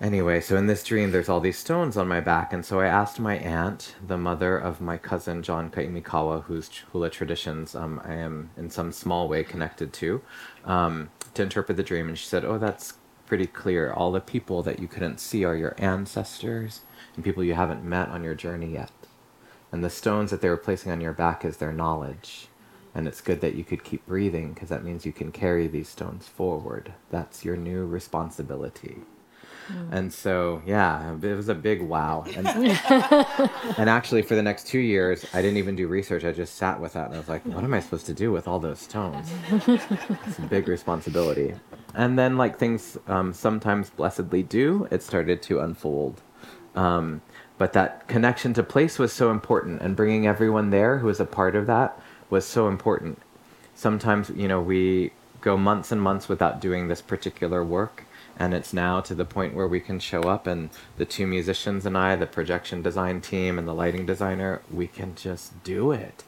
Anyway, 0.00 0.40
so 0.40 0.56
in 0.56 0.66
this 0.66 0.84
dream, 0.84 1.10
there's 1.10 1.28
all 1.28 1.40
these 1.40 1.58
stones 1.58 1.96
on 1.96 2.06
my 2.06 2.20
back, 2.20 2.52
and 2.52 2.64
so 2.64 2.80
I 2.80 2.86
asked 2.86 3.18
my 3.18 3.36
aunt, 3.38 3.96
the 4.04 4.16
mother 4.16 4.56
of 4.56 4.80
my 4.80 4.96
cousin 4.96 5.42
John 5.42 5.70
Kaimikaua, 5.70 6.44
whose 6.44 6.68
hula 6.92 7.10
traditions 7.10 7.74
um, 7.74 8.00
I 8.04 8.14
am 8.14 8.50
in 8.56 8.70
some 8.70 8.92
small 8.92 9.28
way 9.28 9.42
connected 9.42 9.92
to, 9.94 10.22
um, 10.64 11.10
to 11.34 11.42
interpret 11.42 11.76
the 11.76 11.82
dream, 11.82 12.08
and 12.08 12.16
she 12.16 12.26
said, 12.26 12.44
"Oh, 12.44 12.58
that's 12.58 12.94
pretty 13.26 13.46
clear. 13.46 13.92
All 13.92 14.12
the 14.12 14.20
people 14.20 14.62
that 14.62 14.78
you 14.78 14.86
couldn't 14.86 15.18
see 15.18 15.44
are 15.44 15.56
your 15.56 15.74
ancestors 15.78 16.82
and 17.16 17.24
people 17.24 17.42
you 17.42 17.54
haven't 17.54 17.82
met 17.84 18.08
on 18.08 18.22
your 18.22 18.34
journey 18.36 18.72
yet, 18.72 18.92
and 19.72 19.82
the 19.82 19.90
stones 19.90 20.30
that 20.30 20.40
they 20.40 20.48
were 20.48 20.56
placing 20.56 20.92
on 20.92 21.00
your 21.00 21.12
back 21.12 21.44
is 21.44 21.56
their 21.56 21.72
knowledge." 21.72 22.48
And 22.94 23.08
it's 23.08 23.22
good 23.22 23.40
that 23.40 23.54
you 23.54 23.64
could 23.64 23.84
keep 23.84 24.06
breathing 24.06 24.52
because 24.52 24.68
that 24.68 24.84
means 24.84 25.06
you 25.06 25.12
can 25.12 25.32
carry 25.32 25.66
these 25.66 25.88
stones 25.88 26.28
forward. 26.28 26.92
That's 27.10 27.44
your 27.44 27.56
new 27.56 27.86
responsibility. 27.86 28.98
Mm. 29.68 29.88
And 29.92 30.12
so, 30.12 30.62
yeah, 30.66 31.14
it 31.22 31.34
was 31.34 31.48
a 31.48 31.54
big 31.54 31.82
wow. 31.82 32.24
And, 32.36 32.46
and 33.78 33.88
actually, 33.88 34.22
for 34.22 34.34
the 34.34 34.42
next 34.42 34.66
two 34.66 34.78
years, 34.78 35.24
I 35.32 35.40
didn't 35.40 35.56
even 35.56 35.76
do 35.76 35.86
research. 35.86 36.24
I 36.24 36.32
just 36.32 36.56
sat 36.56 36.80
with 36.80 36.94
that 36.94 37.06
and 37.06 37.14
I 37.14 37.18
was 37.18 37.28
like, 37.28 37.44
what 37.46 37.64
am 37.64 37.72
I 37.72 37.80
supposed 37.80 38.06
to 38.06 38.14
do 38.14 38.32
with 38.32 38.48
all 38.48 38.58
those 38.58 38.80
stones? 38.80 39.32
it's 39.50 40.38
a 40.38 40.42
big 40.42 40.68
responsibility. 40.68 41.54
And 41.94 42.18
then, 42.18 42.36
like 42.36 42.58
things 42.58 42.98
um, 43.06 43.32
sometimes 43.32 43.90
blessedly 43.90 44.42
do, 44.42 44.88
it 44.90 45.02
started 45.02 45.42
to 45.42 45.60
unfold. 45.60 46.20
Um, 46.74 47.20
but 47.62 47.74
that 47.74 48.08
connection 48.08 48.52
to 48.54 48.62
place 48.64 48.98
was 48.98 49.12
so 49.12 49.30
important, 49.30 49.82
and 49.82 49.94
bringing 49.94 50.26
everyone 50.26 50.70
there 50.70 50.98
who 50.98 51.06
was 51.06 51.20
a 51.20 51.24
part 51.24 51.54
of 51.54 51.68
that 51.68 51.96
was 52.28 52.44
so 52.44 52.66
important. 52.66 53.22
Sometimes, 53.76 54.30
you 54.30 54.48
know, 54.48 54.60
we 54.60 55.12
go 55.40 55.56
months 55.56 55.92
and 55.92 56.02
months 56.02 56.28
without 56.28 56.60
doing 56.60 56.88
this 56.88 57.00
particular 57.00 57.62
work 57.62 58.02
and 58.36 58.52
it's 58.52 58.72
now 58.72 59.00
to 59.02 59.14
the 59.14 59.24
point 59.24 59.54
where 59.54 59.68
we 59.68 59.78
can 59.78 60.00
show 60.00 60.22
up 60.22 60.48
and 60.48 60.70
the 60.96 61.04
two 61.04 61.24
musicians 61.24 61.86
and 61.86 61.96
I, 61.96 62.16
the 62.16 62.26
projection 62.26 62.82
design 62.82 63.20
team 63.20 63.60
and 63.60 63.68
the 63.68 63.74
lighting 63.74 64.06
designer, 64.06 64.60
we 64.68 64.88
can 64.88 65.14
just 65.14 65.62
do 65.62 65.92
it. 65.92 66.24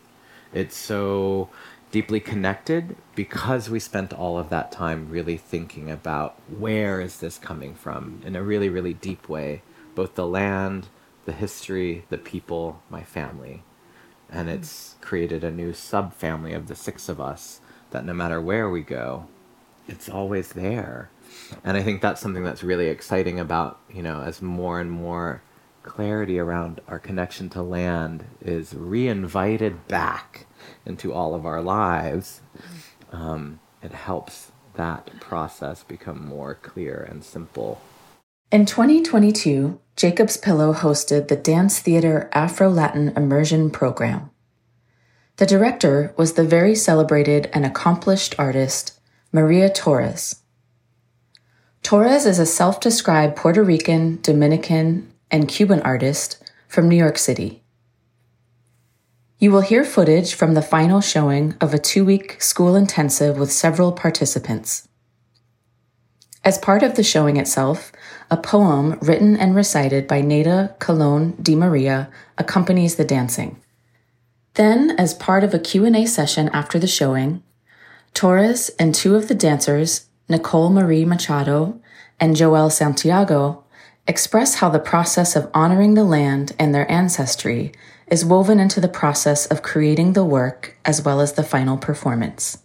It's 0.52 0.76
so 0.76 1.48
deeply 1.90 2.20
connected 2.20 2.94
because 3.16 3.68
we 3.68 3.80
spent 3.80 4.12
all 4.12 4.38
of 4.38 4.50
that 4.50 4.70
time 4.70 5.10
really 5.10 5.36
thinking 5.36 5.90
about 5.90 6.36
where 6.48 7.00
is 7.00 7.16
this 7.16 7.38
coming 7.38 7.74
from 7.74 8.22
in 8.24 8.36
a 8.36 8.42
really 8.44 8.68
really 8.68 8.94
deep 8.94 9.28
way, 9.28 9.62
both 9.96 10.14
the 10.14 10.28
land, 10.28 10.86
the 11.24 11.32
history, 11.32 12.04
the 12.08 12.18
people, 12.18 12.82
my 12.90 13.02
family. 13.02 13.62
And 14.30 14.48
it's 14.48 14.96
created 15.00 15.44
a 15.44 15.50
new 15.50 15.72
subfamily 15.72 16.56
of 16.56 16.68
the 16.68 16.74
six 16.74 17.08
of 17.08 17.20
us 17.20 17.60
that 17.90 18.04
no 18.04 18.12
matter 18.14 18.40
where 18.40 18.68
we 18.68 18.82
go, 18.82 19.26
it's 19.86 20.08
always 20.08 20.50
there 20.52 21.10
and 21.62 21.76
I 21.76 21.82
think 21.82 22.00
that's 22.00 22.20
something 22.20 22.44
that's 22.44 22.62
really 22.62 22.88
exciting 22.88 23.38
about 23.40 23.78
you 23.92 24.02
know 24.02 24.20
as 24.22 24.42
more 24.42 24.80
and 24.80 24.90
more 24.90 25.42
clarity 25.82 26.38
around 26.38 26.80
our 26.88 26.98
connection 26.98 27.48
to 27.50 27.62
land 27.62 28.24
is 28.40 28.74
reinvited 28.74 29.86
back 29.86 30.46
into 30.86 31.12
all 31.12 31.34
of 31.34 31.44
our 31.44 31.60
lives. 31.60 32.40
Um, 33.12 33.60
it 33.82 33.92
helps 33.92 34.50
that 34.74 35.20
process 35.20 35.82
become 35.84 36.26
more 36.26 36.54
clear 36.54 37.06
and 37.08 37.22
simple. 37.22 37.82
In 38.50 38.66
2022, 38.66 39.80
Jacob's 39.96 40.36
Pillow 40.36 40.72
hosted 40.72 41.28
the 41.28 41.36
Dance 41.36 41.80
Theater 41.80 42.28
Afro 42.32 42.68
Latin 42.68 43.12
Immersion 43.16 43.70
Program. 43.70 44.30
The 45.36 45.46
director 45.46 46.14
was 46.16 46.34
the 46.34 46.44
very 46.44 46.76
celebrated 46.76 47.50
and 47.52 47.66
accomplished 47.66 48.34
artist 48.38 49.00
Maria 49.32 49.68
Torres. 49.70 50.42
Torres 51.82 52.26
is 52.26 52.38
a 52.38 52.46
self 52.46 52.78
described 52.80 53.34
Puerto 53.34 53.62
Rican, 53.62 54.20
Dominican, 54.22 55.12
and 55.30 55.48
Cuban 55.48 55.82
artist 55.82 56.40
from 56.68 56.88
New 56.88 56.96
York 56.96 57.18
City. 57.18 57.62
You 59.38 59.50
will 59.50 59.62
hear 59.62 59.84
footage 59.84 60.34
from 60.34 60.54
the 60.54 60.62
final 60.62 61.00
showing 61.00 61.54
of 61.60 61.74
a 61.74 61.78
two 61.78 62.04
week 62.04 62.40
school 62.40 62.76
intensive 62.76 63.36
with 63.36 63.50
several 63.50 63.90
participants. 63.90 64.86
As 66.44 66.58
part 66.58 66.82
of 66.82 66.94
the 66.94 67.02
showing 67.02 67.38
itself, 67.38 67.90
a 68.30 68.36
poem 68.36 68.98
written 69.00 69.36
and 69.36 69.54
recited 69.54 70.06
by 70.06 70.20
Nada 70.20 70.76
Colon 70.78 71.32
Di 71.42 71.54
Maria 71.54 72.10
accompanies 72.36 72.96
the 72.96 73.04
dancing. 73.04 73.60
Then, 74.54 74.90
as 74.98 75.14
part 75.14 75.42
of 75.42 75.54
a 75.54 75.58
Q&A 75.58 76.04
session 76.06 76.50
after 76.52 76.78
the 76.78 76.86
showing, 76.86 77.42
Torres 78.12 78.68
and 78.78 78.94
two 78.94 79.16
of 79.16 79.28
the 79.28 79.34
dancers 79.34 80.06
Nicole 80.28 80.70
Marie 80.70 81.04
Machado, 81.04 81.80
and 82.20 82.36
Joel 82.36 82.70
Santiago 82.70 83.64
express 84.06 84.56
how 84.56 84.68
the 84.68 84.78
process 84.78 85.36
of 85.36 85.50
honoring 85.52 85.94
the 85.94 86.04
land 86.04 86.54
and 86.58 86.74
their 86.74 86.90
ancestry 86.90 87.72
is 88.06 88.24
woven 88.24 88.60
into 88.60 88.80
the 88.80 88.88
process 88.88 89.46
of 89.46 89.62
creating 89.62 90.12
the 90.12 90.24
work 90.24 90.76
as 90.84 91.02
well 91.02 91.20
as 91.20 91.32
the 91.32 91.42
final 91.42 91.76
performance. 91.76 92.58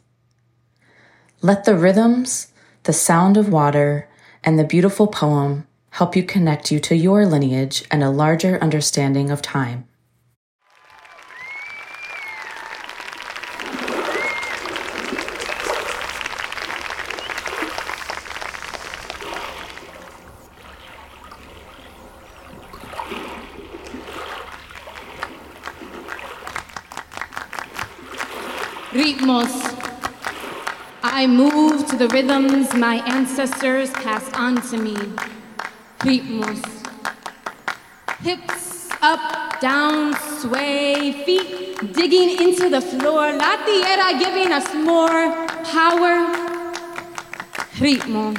Let 1.41 1.63
the 1.63 1.77
rhythms, 1.77 2.49
the 2.83 2.93
sound 2.93 3.38
of 3.38 3.50
water, 3.50 4.07
and 4.43 4.57
the 4.57 4.63
beautiful 4.63 5.07
poem 5.07 5.67
help 5.91 6.15
you 6.15 6.24
connect 6.24 6.71
you 6.71 6.79
to 6.79 6.95
your 6.95 7.25
lineage 7.25 7.83
and 7.91 8.03
a 8.03 8.09
larger 8.09 8.62
understanding 8.62 9.29
of 9.29 9.41
time. 9.41 9.86
ritmos. 29.00 29.69
I 31.19 31.27
move 31.27 31.85
to 31.88 31.97
the 31.97 32.07
rhythms 32.07 32.73
my 32.75 33.05
ancestors 33.05 33.89
passed 33.89 34.33
on 34.39 34.61
to 34.69 34.77
me. 34.77 34.95
Ritmos. 35.99 36.63
Hips 38.21 38.89
up, 39.01 39.59
down, 39.59 40.15
sway, 40.39 41.11
feet 41.25 41.91
digging 41.91 42.39
into 42.39 42.69
the 42.69 42.79
floor. 42.79 43.33
La 43.33 43.57
tierra 43.65 44.17
giving 44.17 44.53
us 44.53 44.73
more 44.73 45.35
power. 45.65 46.13
Ritmo. 47.83 48.31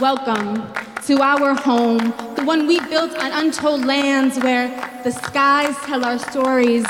Welcome 0.00 0.72
to 1.06 1.20
our 1.20 1.52
home, 1.54 2.14
the 2.36 2.44
one 2.44 2.68
we 2.68 2.78
built 2.78 3.18
on 3.18 3.32
untold 3.44 3.84
lands 3.84 4.38
where 4.38 4.68
the 5.02 5.10
skies 5.10 5.74
tell 5.78 6.04
our 6.04 6.20
stories 6.20 6.86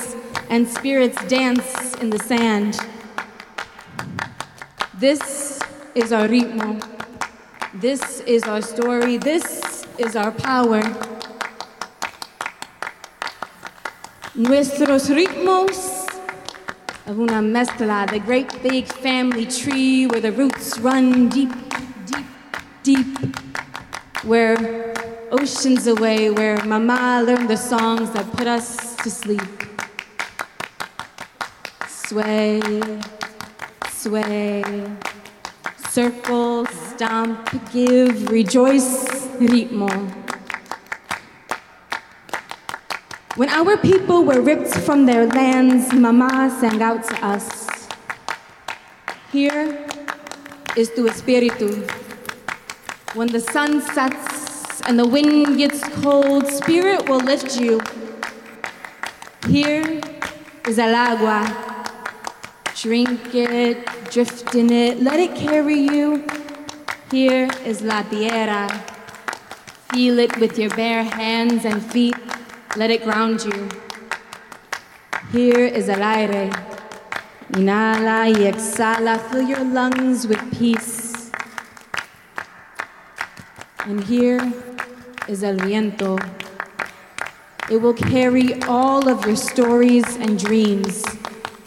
and 0.51 0.69
spirits 0.69 1.17
dance 1.29 1.95
in 1.95 2.11
the 2.11 2.19
sand. 2.19 2.79
This 5.01 5.59
is 5.95 6.13
our 6.13 6.29
ritmo. 6.29 6.77
This 7.73 8.21
is 8.21 8.43
our 8.45 8.61
story. 8.61 9.17
This 9.17 9.87
is 9.97 10.15
our 10.15 10.31
power. 10.31 10.83
Nuestros 14.35 15.09
ritmos 15.09 16.07
of 17.07 17.19
una 17.19 17.41
mezcla, 17.41 18.11
the 18.11 18.19
great 18.19 18.63
big 18.63 18.85
family 18.85 19.47
tree 19.47 20.07
where 20.07 20.21
the 20.21 20.33
roots 20.33 20.79
run 20.81 21.31
deep, 21.31 21.53
deep, 22.05 22.27
deep, 22.83 23.37
where 24.23 24.93
oceans 25.33 25.87
away, 25.87 26.29
where 26.29 26.63
mama 26.67 27.25
learned 27.27 27.49
the 27.49 27.57
songs 27.57 28.11
that 28.11 28.31
put 28.33 28.47
us 28.47 28.97
to 28.97 29.11
sleep 29.11 29.41
sway, 31.89 32.61
sway, 34.01 34.65
circle, 35.91 36.65
stomp, 36.65 37.37
give, 37.71 38.31
rejoice, 38.31 39.29
ritmo. 39.37 39.93
When 43.37 43.51
our 43.51 43.77
people 43.77 44.25
were 44.25 44.41
ripped 44.41 44.73
from 44.73 45.05
their 45.05 45.27
lands, 45.27 45.93
Mama 45.93 46.49
sang 46.61 46.81
out 46.81 47.05
to 47.13 47.17
us, 47.27 47.69
Here 49.31 49.85
is 50.77 50.89
tu 50.97 51.05
espíritu. 51.05 51.85
When 53.13 53.29
the 53.29 53.41
sun 53.41 53.83
sets 53.83 54.81
and 54.89 54.99
the 54.99 55.07
wind 55.07 55.59
gets 55.59 55.85
cold, 56.01 56.49
Spirit 56.49 57.07
will 57.07 57.21
lift 57.21 57.61
you. 57.61 57.83
Here 59.45 60.01
is 60.65 60.79
el 60.79 60.97
agua. 60.97 61.70
Drink 62.83 63.35
it, 63.35 63.85
drift 64.11 64.55
in 64.55 64.73
it, 64.73 65.03
let 65.03 65.21
it 65.21 65.37
carry 65.37 65.79
you. 65.79 66.27
Here 67.11 67.47
is 67.67 67.83
la 67.83 68.01
tierra. 68.05 68.71
Feel 69.93 70.19
it 70.19 70.35
with 70.41 70.59
your 70.59 70.71
bare 70.71 71.05
hands 71.05 71.67
and 71.67 71.85
feet. 71.85 72.17
Let 72.77 72.91
it 72.91 73.05
ground 73.05 73.45
you. 73.45 73.69
Here 75.31 75.67
is 75.67 75.91
el 75.91 76.03
aire. 76.03 76.51
Inhala 77.53 78.33
y 78.33 78.49
exhala. 78.51 79.21
Fill 79.29 79.43
your 79.43 79.63
lungs 79.63 80.27
with 80.27 80.41
peace. 80.59 81.31
And 83.85 84.03
here 84.03 84.41
is 85.29 85.45
el 85.45 85.57
viento. 85.57 86.17
It 87.71 87.77
will 87.77 87.93
carry 87.93 88.55
all 88.63 89.07
of 89.07 89.27
your 89.27 89.37
stories 89.37 90.17
and 90.17 90.39
dreams 90.39 91.05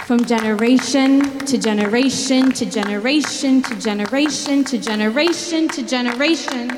from 0.06 0.26
generation 0.26 1.40
to 1.40 1.58
generation 1.58 2.52
to 2.52 2.66
generation 2.66 3.62
to 3.62 3.76
generation 3.80 4.64
to 4.66 4.78
generation 4.78 5.68
to 5.70 5.84
generation. 5.84 6.78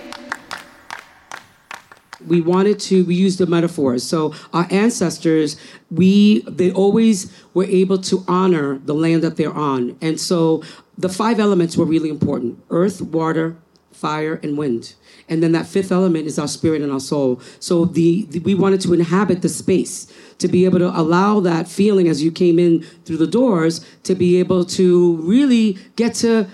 We 2.25 2.41
wanted 2.41 2.79
to 2.82 3.03
we 3.05 3.15
used 3.15 3.39
the 3.39 3.48
metaphors. 3.48 4.03
So 4.03 4.34
our 4.53 4.67
ancestors, 4.70 5.58
we 5.89 6.41
they 6.41 6.72
always 6.72 7.32
were 7.53 7.65
able 7.65 7.98
to 8.00 8.24
honor 8.27 8.77
the 8.77 8.94
land 8.94 9.24
that 9.24 9.38
they're 9.38 9.53
on. 9.53 9.98
And 10.01 10.20
so 10.20 10.63
the 10.98 11.10
five 11.10 11.39
elements 11.39 11.75
were 11.75 11.86
really 11.86 12.10
important. 12.10 12.63
Earth, 12.70 13.01
water, 13.01 13.58
fire, 13.96 14.40
and 14.44 14.58
wind. 14.58 14.96
And 15.28 15.42
then 15.42 15.54
that 15.54 15.66
fifth 15.66 15.92
element 15.92 16.28
is 16.28 16.38
our 16.38 16.48
spirit 16.48 16.82
and 16.82 16.92
our 16.92 17.00
soul. 17.00 17.42
So 17.60 17.86
the, 17.86 18.25
the, 18.25 18.40
we 18.40 18.54
wanted 18.54 18.82
to 18.82 18.94
inhabit 18.94 19.42
the 19.42 19.50
space 19.50 20.12
to 20.38 20.48
be 20.48 20.66
able 20.66 20.80
to 20.80 20.90
allow 20.90 21.40
that 21.40 21.68
feeling 21.68 22.08
as 22.08 22.22
you 22.22 22.32
came 22.32 22.60
in 22.60 22.82
through 23.06 23.18
the 23.18 23.28
doors 23.28 23.86
to 24.04 24.14
be 24.14 24.38
able 24.38 24.66
to 24.66 25.16
really 25.18 25.78
get 25.96 26.14
to, 26.16 26.48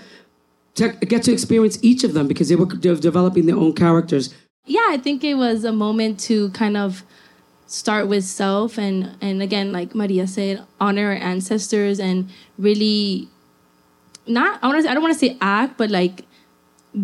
to 0.76 0.88
get 0.90 1.22
to 1.24 1.32
experience 1.32 1.78
each 1.82 2.04
of 2.04 2.14
them 2.14 2.28
because 2.28 2.48
they 2.48 2.56
were 2.56 2.66
de- 2.66 2.96
developing 2.96 3.46
their 3.46 3.56
own 3.56 3.74
characters. 3.74 4.34
Yeah, 4.64 4.86
I 4.88 4.96
think 4.96 5.24
it 5.24 5.34
was 5.34 5.64
a 5.64 5.72
moment 5.72 6.20
to 6.20 6.50
kind 6.50 6.76
of 6.76 7.02
start 7.66 8.06
with 8.06 8.22
self 8.22 8.76
and 8.76 9.16
and 9.22 9.40
again 9.40 9.72
like 9.72 9.94
Maria 9.94 10.26
said 10.26 10.62
honor 10.78 11.06
our 11.06 11.14
ancestors 11.14 11.98
and 11.98 12.28
really 12.58 13.28
not 14.26 14.62
I 14.62 14.66
want 14.66 14.84
to 14.84 14.90
I 14.90 14.92
don't 14.92 15.02
want 15.02 15.14
to 15.14 15.18
say 15.18 15.38
act 15.40 15.78
but 15.78 15.90
like 15.90 16.26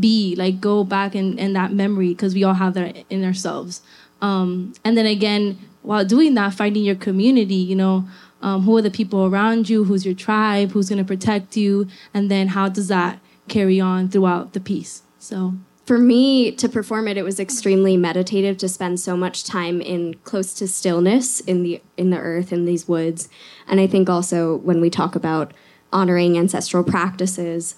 be 0.01 0.35
like 0.37 0.61
go 0.61 0.85
back 0.85 1.15
in, 1.15 1.39
in 1.39 1.53
that 1.55 1.73
memory 1.73 2.09
because 2.09 2.35
we 2.35 2.45
all 2.45 2.55
have 2.55 2.75
that 2.75 3.05
in 3.09 3.25
ourselves. 3.25 3.83
Um, 4.21 4.75
and 4.85 4.97
then 4.97 5.07
again 5.07 5.59
while 5.83 6.05
doing 6.05 6.35
that 6.35 6.53
finding 6.55 6.85
your 6.85 6.97
community 6.97 7.55
you 7.55 7.77
know 7.77 8.07
um, 8.43 8.63
who 8.63 8.77
are 8.77 8.83
the 8.83 8.91
people 8.91 9.25
around 9.25 9.69
you 9.69 9.85
who's 9.85 10.05
your 10.05 10.15
tribe 10.15 10.73
who's 10.73 10.89
going 10.89 10.99
to 10.99 11.05
protect 11.05 11.57
you 11.57 11.87
and 12.13 12.31
then 12.31 12.49
how 12.49 12.69
does 12.69 12.89
that 12.89 13.21
carry 13.49 13.81
on 13.81 14.09
throughout 14.09 14.53
the 14.53 14.61
piece? 14.61 15.03
So 15.19 15.55
for 15.87 15.99
me 15.99 16.53
to 16.53 16.69
perform 16.69 17.09
it 17.09 17.17
it 17.17 17.23
was 17.23 17.41
extremely 17.41 17.97
meditative 17.97 18.59
to 18.59 18.69
spend 18.69 19.01
so 19.01 19.17
much 19.17 19.45
time 19.45 19.81
in 19.81 20.15
close 20.25 20.53
to 20.55 20.69
stillness 20.69 21.41
in 21.41 21.63
the 21.63 21.81
in 21.97 22.11
the 22.11 22.19
earth 22.19 22.53
in 22.53 22.65
these 22.65 22.87
woods. 22.87 23.29
And 23.67 23.81
i 23.81 23.87
think 23.87 24.09
also 24.09 24.57
when 24.57 24.81
we 24.81 24.91
talk 24.91 25.17
about 25.17 25.53
honoring 25.93 26.37
ancestral 26.37 26.85
practices 26.85 27.77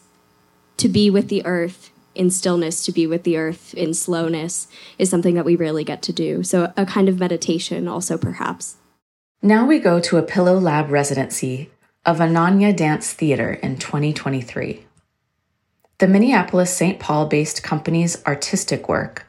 to 0.77 0.89
be 0.89 1.11
with 1.11 1.29
the 1.29 1.45
earth 1.47 1.91
in 2.21 2.31
stillness 2.31 2.85
to 2.85 2.93
be 2.93 3.07
with 3.07 3.23
the 3.23 3.39
earth 3.39 3.73
in 3.75 3.95
slowness 3.95 4.69
is 4.99 5.09
something 5.09 5.35
that 5.35 5.47
we 5.47 5.57
rarely 5.57 5.85
get 5.85 6.03
to 6.03 6.13
do 6.13 6.43
so 6.43 6.71
a 6.77 6.85
kind 6.85 7.09
of 7.09 7.19
meditation 7.19 7.89
also 7.89 8.19
perhaps 8.19 8.77
Now 9.43 9.65
we 9.67 9.79
go 9.79 10.01
to 10.01 10.19
a 10.19 10.23
Pillow 10.23 10.59
Lab 10.61 10.91
residency 10.91 11.71
of 12.05 12.19
Ananya 12.19 12.77
Dance 12.77 13.13
Theater 13.15 13.55
in 13.55 13.79
2023. 13.79 14.85
The 15.97 16.09
Minneapolis 16.09 16.77
St. 16.77 17.01
Paul 17.01 17.25
based 17.25 17.63
company's 17.63 18.23
artistic 18.27 18.87
work 18.87 19.27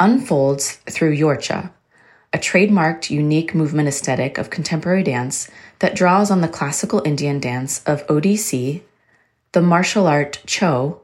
unfolds 0.00 0.78
through 0.90 1.16
Yorchha, 1.16 1.70
a 2.32 2.38
trademarked 2.38 3.08
unique 3.10 3.54
movement 3.54 3.86
aesthetic 3.86 4.36
of 4.36 4.50
contemporary 4.50 5.04
dance 5.04 5.48
that 5.78 5.94
draws 5.94 6.28
on 6.28 6.40
the 6.40 6.48
classical 6.48 7.00
Indian 7.04 7.38
dance 7.38 7.84
of 7.84 8.04
Odissi, 8.08 8.82
the 9.52 9.62
martial 9.62 10.08
art 10.08 10.42
Chhau, 10.44 11.01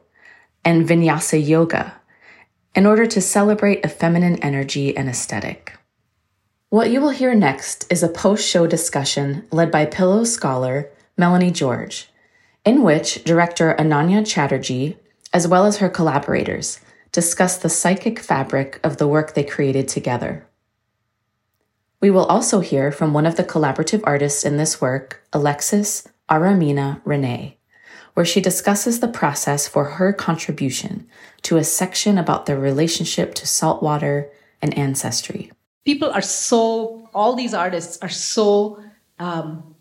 and 0.63 0.87
Vinyasa 0.87 1.45
Yoga 1.45 1.99
in 2.75 2.85
order 2.85 3.05
to 3.05 3.21
celebrate 3.21 3.83
a 3.83 3.89
feminine 3.89 4.37
energy 4.43 4.95
and 4.95 5.09
aesthetic. 5.09 5.77
What 6.69 6.91
you 6.91 7.01
will 7.01 7.09
hear 7.09 7.33
next 7.33 7.91
is 7.91 8.03
a 8.03 8.07
post 8.07 8.47
show 8.47 8.67
discussion 8.67 9.47
led 9.51 9.71
by 9.71 9.85
Pillow 9.85 10.23
scholar 10.23 10.89
Melanie 11.17 11.51
George, 11.51 12.09
in 12.63 12.83
which 12.83 13.23
director 13.23 13.75
Ananya 13.77 14.21
Chatterjea, 14.21 14.95
as 15.33 15.47
well 15.47 15.65
as 15.65 15.77
her 15.77 15.89
collaborators, 15.89 16.79
discuss 17.11 17.57
the 17.57 17.69
psychic 17.69 18.19
fabric 18.19 18.79
of 18.83 18.97
the 18.97 19.07
work 19.07 19.33
they 19.33 19.43
created 19.43 19.87
together. 19.87 20.47
We 22.01 22.09
will 22.09 22.25
also 22.25 22.61
hear 22.61 22.91
from 22.91 23.13
one 23.13 23.25
of 23.25 23.35
the 23.35 23.43
collaborative 23.43 24.01
artists 24.05 24.45
in 24.45 24.57
this 24.57 24.79
work, 24.79 25.21
Alexis 25.33 26.07
Aramina 26.29 27.01
Renee, 27.03 27.57
where 28.19 28.25
she 28.25 28.41
discusses 28.41 28.99
the 28.99 29.07
process 29.07 29.65
for 29.65 29.85
her 29.85 30.11
contribution 30.11 31.07
to 31.41 31.55
a 31.55 31.63
section 31.63 32.17
about 32.17 32.47
their 32.47 32.59
relationship 32.59 33.33
to 33.33 33.47
saltwater 33.47 34.29
and 34.61 34.77
ancestry. 34.77 35.49
People 35.85 36.11
are 36.11 36.21
so, 36.21 37.07
all 37.13 37.33
these 37.33 37.53
artists 37.53 37.97
are 38.01 38.09
so 38.09 38.83
um, 39.19 39.73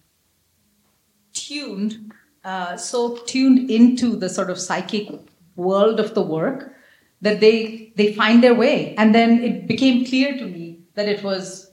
tuned, 1.33 2.13
uh, 2.45 2.77
so 2.77 3.17
tuned 3.27 3.69
into 3.69 4.15
the 4.15 4.29
sort 4.29 4.51
of 4.51 4.61
psychic 4.61 5.09
world 5.57 5.99
of 5.99 6.15
the 6.15 6.23
work 6.23 6.77
that 7.21 7.41
they 7.41 7.93
they 7.97 8.13
find 8.13 8.41
their 8.41 8.55
way. 8.55 8.95
And 8.95 9.13
then 9.13 9.43
it 9.43 9.67
became 9.67 10.07
clear 10.07 10.39
to 10.39 10.47
me 10.47 10.79
that 10.95 11.09
it 11.09 11.25
was 11.25 11.68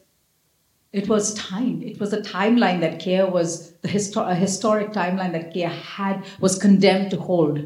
it 0.99 1.07
was 1.09 1.33
time. 1.33 1.81
It 1.83 1.99
was 1.99 2.11
a 2.13 2.21
timeline 2.21 2.79
that 2.81 2.99
Kea 2.99 3.23
was 3.37 3.71
the 3.83 3.89
histo- 3.89 4.29
a 4.29 4.35
historic 4.35 4.93
timeline 4.93 5.33
that 5.37 5.53
Kea 5.53 5.71
had 5.95 6.23
was 6.39 6.57
condemned 6.57 7.11
to 7.11 7.19
hold. 7.29 7.59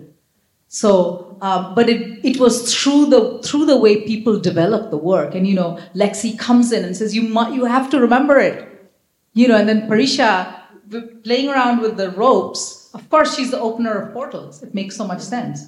So, 0.68 1.38
uh, 1.42 1.74
but 1.76 1.90
it 1.90 2.02
it 2.30 2.40
was 2.40 2.74
through 2.74 3.06
the 3.14 3.22
through 3.48 3.66
the 3.66 3.78
way 3.78 3.94
people 4.12 4.40
develop 4.40 4.90
the 4.92 5.02
work, 5.14 5.36
and 5.36 5.48
you 5.48 5.56
know, 5.56 5.80
Lexi 5.96 6.38
comes 6.38 6.72
in 6.72 6.84
and 6.84 6.96
says, 6.96 7.16
"You 7.16 7.24
mu- 7.36 7.54
you 7.58 7.66
have 7.66 7.90
to 7.92 8.00
remember 8.00 8.38
it," 8.50 8.58
you 9.34 9.48
know, 9.48 9.58
and 9.58 9.68
then 9.70 9.82
Parisha 9.90 10.32
playing 11.24 11.50
around 11.50 11.82
with 11.82 11.98
the 11.98 12.10
ropes. 12.12 12.90
Of 12.94 13.10
course, 13.10 13.36
she's 13.36 13.52
the 13.52 13.60
opener 13.60 13.94
of 14.02 14.14
portals. 14.14 14.64
It 14.64 14.74
makes 14.74 14.96
so 14.96 15.06
much 15.06 15.22
sense. 15.22 15.68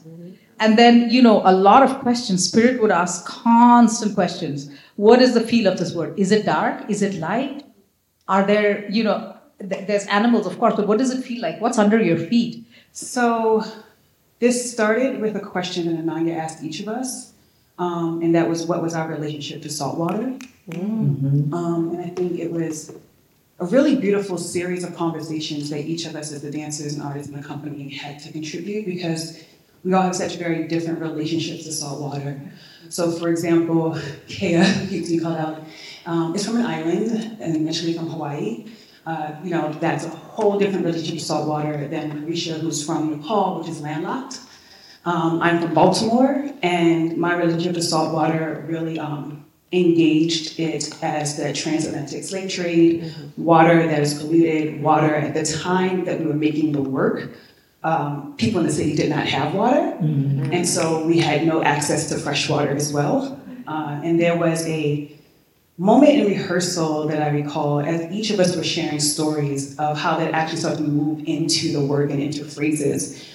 And 0.59 0.77
then, 0.77 1.09
you 1.09 1.21
know, 1.21 1.41
a 1.43 1.53
lot 1.53 1.81
of 1.83 1.99
questions. 1.99 2.47
Spirit 2.47 2.81
would 2.81 2.91
ask 2.91 3.25
constant 3.25 4.13
questions. 4.13 4.69
What 4.95 5.21
is 5.21 5.33
the 5.33 5.41
feel 5.41 5.67
of 5.67 5.77
this 5.77 5.93
word? 5.93 6.17
Is 6.19 6.31
it 6.31 6.45
dark? 6.45 6.89
Is 6.89 7.01
it 7.01 7.15
light? 7.15 7.63
Are 8.27 8.45
there, 8.45 8.89
you 8.89 9.03
know, 9.03 9.35
th- 9.59 9.87
there's 9.87 10.05
animals, 10.07 10.45
of 10.47 10.59
course, 10.59 10.75
but 10.75 10.87
what 10.87 10.97
does 10.97 11.11
it 11.11 11.23
feel 11.23 11.41
like? 11.41 11.59
What's 11.61 11.77
under 11.77 12.01
your 12.01 12.17
feet? 12.17 12.65
So 12.91 13.63
this 14.39 14.71
started 14.71 15.21
with 15.21 15.35
a 15.35 15.39
question 15.39 15.85
that 15.87 16.05
Ananya 16.05 16.37
asked 16.37 16.63
each 16.63 16.79
of 16.81 16.87
us, 16.87 17.33
um, 17.77 18.21
and 18.21 18.35
that 18.35 18.47
was 18.49 18.65
what 18.65 18.81
was 18.81 18.93
our 18.93 19.07
relationship 19.07 19.61
to 19.63 19.69
saltwater. 19.69 20.37
Um, 20.73 21.91
and 21.93 22.01
I 22.01 22.09
think 22.09 22.39
it 22.39 22.51
was 22.51 22.93
a 23.59 23.65
really 23.65 23.95
beautiful 23.95 24.37
series 24.37 24.83
of 24.83 24.95
conversations 24.95 25.69
that 25.69 25.81
each 25.81 26.05
of 26.05 26.15
us 26.15 26.31
as 26.31 26.41
the 26.41 26.51
dancers 26.51 26.93
and 26.93 27.03
artists 27.03 27.31
in 27.31 27.39
the 27.39 27.47
company 27.47 27.89
had 27.89 28.19
to 28.19 28.31
contribute 28.31 28.85
because 28.85 29.43
we 29.83 29.93
all 29.93 30.03
have 30.03 30.15
such 30.15 30.35
very 30.35 30.67
different 30.67 30.99
relationships 30.99 31.63
to 31.65 31.71
saltwater. 31.71 32.39
So, 32.89 33.11
for 33.11 33.29
example, 33.29 33.97
Kea, 34.27 34.63
you 34.89 35.21
called 35.21 35.37
out, 35.37 35.63
um, 36.05 36.35
is 36.35 36.45
from 36.45 36.57
an 36.57 36.65
island, 36.65 37.37
and 37.39 37.55
initially 37.55 37.93
from 37.93 38.09
Hawaii. 38.09 38.65
Uh, 39.05 39.33
you 39.43 39.49
know, 39.49 39.71
that's 39.79 40.05
a 40.05 40.09
whole 40.09 40.59
different 40.59 40.85
relationship 40.85 41.19
to 41.19 41.25
saltwater 41.25 41.87
than 41.87 42.27
Risha, 42.27 42.59
who's 42.59 42.85
from 42.85 43.11
Nepal, 43.11 43.59
which 43.59 43.69
is 43.69 43.81
landlocked. 43.81 44.39
Um, 45.05 45.41
I'm 45.41 45.59
from 45.59 45.73
Baltimore, 45.73 46.51
and 46.61 47.17
my 47.17 47.35
relationship 47.35 47.73
to 47.73 47.81
saltwater 47.81 48.63
really 48.67 48.99
um, 48.99 49.45
engaged 49.71 50.59
it 50.59 50.93
as 51.01 51.37
the 51.37 51.53
transatlantic 51.53 52.23
slave 52.23 52.51
trade, 52.51 53.11
water 53.37 53.87
that 53.87 54.01
is 54.01 54.13
polluted, 54.13 54.83
water 54.83 55.15
at 55.15 55.33
the 55.33 55.43
time 55.43 56.05
that 56.05 56.19
we 56.19 56.25
were 56.25 56.33
making 56.33 56.73
the 56.73 56.81
work. 56.81 57.31
Um, 57.83 58.35
people 58.37 58.59
in 58.59 58.67
the 58.67 58.71
city 58.73 58.95
did 58.95 59.09
not 59.09 59.25
have 59.25 59.55
water, 59.55 59.97
and 60.51 60.67
so 60.67 61.03
we 61.05 61.17
had 61.17 61.47
no 61.47 61.63
access 61.63 62.09
to 62.09 62.17
fresh 62.17 62.47
water 62.47 62.69
as 62.69 62.93
well. 62.93 63.39
Uh, 63.67 63.99
and 64.03 64.19
there 64.19 64.37
was 64.37 64.67
a 64.67 65.11
moment 65.77 66.11
in 66.13 66.25
rehearsal 66.27 67.07
that 67.07 67.23
I 67.23 67.29
recall 67.29 67.79
as 67.79 68.11
each 68.11 68.29
of 68.29 68.39
us 68.39 68.55
were 68.55 68.63
sharing 68.63 68.99
stories 68.99 69.75
of 69.79 69.97
how 69.97 70.17
that 70.17 70.31
actually 70.33 70.59
started 70.59 70.77
to 70.77 70.83
move 70.83 71.23
into 71.25 71.71
the 71.71 71.83
work 71.83 72.11
and 72.11 72.21
into 72.21 72.45
phrases. 72.45 73.25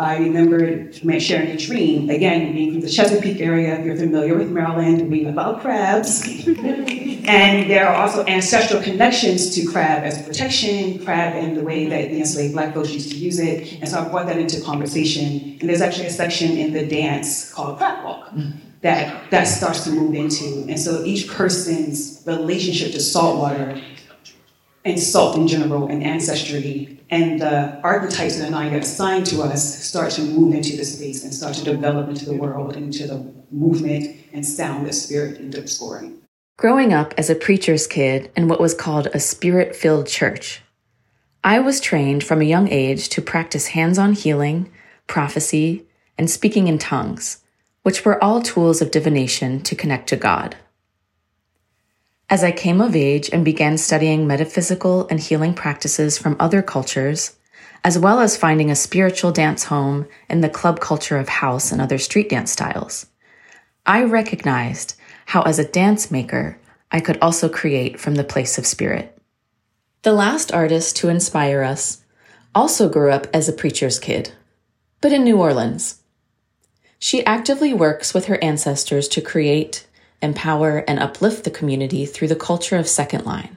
I 0.00 0.16
remember 0.16 0.90
sharing 1.20 1.50
a 1.50 1.58
dream, 1.58 2.08
again, 2.08 2.54
being 2.54 2.72
from 2.72 2.80
the 2.80 2.88
Chesapeake 2.88 3.38
area, 3.38 3.78
if 3.78 3.84
you're 3.84 3.96
familiar 3.96 4.34
with 4.34 4.50
Maryland, 4.50 5.10
we 5.10 5.26
about 5.26 5.60
crabs. 5.60 6.26
and 6.46 7.70
there 7.70 7.86
are 7.86 7.96
also 7.96 8.24
ancestral 8.24 8.82
connections 8.82 9.54
to 9.56 9.66
crab 9.66 10.02
as 10.04 10.22
protection, 10.22 11.04
crab 11.04 11.34
and 11.34 11.54
the 11.54 11.62
way 11.62 11.84
that 11.84 12.08
the 12.08 12.18
enslaved 12.18 12.54
black 12.54 12.72
folks 12.72 12.92
used 12.92 13.10
to 13.10 13.18
use 13.18 13.38
it. 13.38 13.74
And 13.74 13.86
so 13.90 14.00
I 14.00 14.08
brought 14.08 14.24
that 14.28 14.38
into 14.38 14.62
conversation. 14.62 15.58
And 15.60 15.68
there's 15.68 15.82
actually 15.82 16.06
a 16.06 16.10
section 16.10 16.56
in 16.56 16.72
the 16.72 16.86
dance 16.86 17.52
called 17.52 17.76
Crab 17.76 18.02
Walk 18.02 18.30
mm. 18.30 18.54
that 18.80 19.30
that 19.30 19.44
starts 19.44 19.84
to 19.84 19.90
move 19.90 20.14
into. 20.14 20.64
And 20.66 20.80
so 20.80 21.04
each 21.04 21.28
person's 21.28 22.22
relationship 22.26 22.92
to 22.92 23.00
saltwater 23.00 23.78
and 24.82 24.98
salt 24.98 25.36
in 25.36 25.46
general 25.46 25.88
and 25.88 26.02
ancestry 26.02 26.99
and 27.10 27.40
the 27.40 27.80
archetypes 27.82 28.38
that 28.38 28.52
are 28.52 28.70
get 28.70 28.82
assigned 28.82 29.26
to 29.26 29.42
us 29.42 29.84
start 29.84 30.12
to 30.12 30.22
move 30.22 30.54
into 30.54 30.76
the 30.76 30.84
space 30.84 31.24
and 31.24 31.34
start 31.34 31.54
to 31.56 31.64
develop 31.64 32.08
into 32.08 32.24
the 32.24 32.34
world, 32.34 32.76
into 32.76 33.06
the 33.06 33.32
movement 33.50 34.16
and 34.32 34.46
sound 34.46 34.86
that 34.86 34.94
spirit 34.94 35.38
ended 35.40 35.62
up 35.62 35.68
scoring. 35.68 36.20
Growing 36.56 36.92
up 36.92 37.12
as 37.16 37.28
a 37.28 37.34
preacher's 37.34 37.86
kid 37.86 38.30
in 38.36 38.46
what 38.46 38.60
was 38.60 38.74
called 38.74 39.08
a 39.08 39.18
spirit 39.18 39.74
filled 39.74 40.06
church, 40.06 40.62
I 41.42 41.58
was 41.58 41.80
trained 41.80 42.22
from 42.22 42.40
a 42.40 42.44
young 42.44 42.68
age 42.68 43.08
to 43.10 43.22
practice 43.22 43.68
hands 43.68 43.98
on 43.98 44.12
healing, 44.12 44.70
prophecy, 45.06 45.86
and 46.18 46.30
speaking 46.30 46.68
in 46.68 46.78
tongues, 46.78 47.42
which 47.82 48.04
were 48.04 48.22
all 48.22 48.42
tools 48.42 48.82
of 48.82 48.90
divination 48.90 49.62
to 49.62 49.74
connect 49.74 50.08
to 50.10 50.16
God. 50.16 50.56
As 52.30 52.44
I 52.44 52.52
came 52.52 52.80
of 52.80 52.94
age 52.94 53.28
and 53.32 53.44
began 53.44 53.76
studying 53.76 54.24
metaphysical 54.24 55.08
and 55.08 55.18
healing 55.18 55.52
practices 55.52 56.16
from 56.16 56.36
other 56.38 56.62
cultures, 56.62 57.36
as 57.82 57.98
well 57.98 58.20
as 58.20 58.36
finding 58.36 58.70
a 58.70 58.76
spiritual 58.76 59.32
dance 59.32 59.64
home 59.64 60.06
in 60.28 60.40
the 60.40 60.48
club 60.48 60.78
culture 60.78 61.18
of 61.18 61.28
house 61.28 61.72
and 61.72 61.82
other 61.82 61.98
street 61.98 62.28
dance 62.28 62.52
styles, 62.52 63.06
I 63.84 64.04
recognized 64.04 64.94
how, 65.26 65.42
as 65.42 65.58
a 65.58 65.64
dance 65.64 66.12
maker, 66.12 66.56
I 66.92 67.00
could 67.00 67.18
also 67.20 67.48
create 67.48 67.98
from 67.98 68.14
the 68.14 68.22
place 68.22 68.58
of 68.58 68.66
spirit. 68.66 69.18
The 70.02 70.12
last 70.12 70.52
artist 70.52 70.96
to 70.98 71.08
inspire 71.08 71.64
us 71.64 72.04
also 72.54 72.88
grew 72.88 73.10
up 73.10 73.26
as 73.34 73.48
a 73.48 73.52
preacher's 73.52 73.98
kid, 73.98 74.30
but 75.00 75.12
in 75.12 75.24
New 75.24 75.36
Orleans. 75.36 76.00
She 77.00 77.26
actively 77.26 77.74
works 77.74 78.14
with 78.14 78.26
her 78.26 78.42
ancestors 78.42 79.08
to 79.08 79.20
create 79.20 79.86
empower, 80.22 80.78
and 80.88 80.98
uplift 80.98 81.44
the 81.44 81.50
community 81.50 82.06
through 82.06 82.28
the 82.28 82.36
culture 82.36 82.76
of 82.76 82.88
Second 82.88 83.24
Line. 83.24 83.56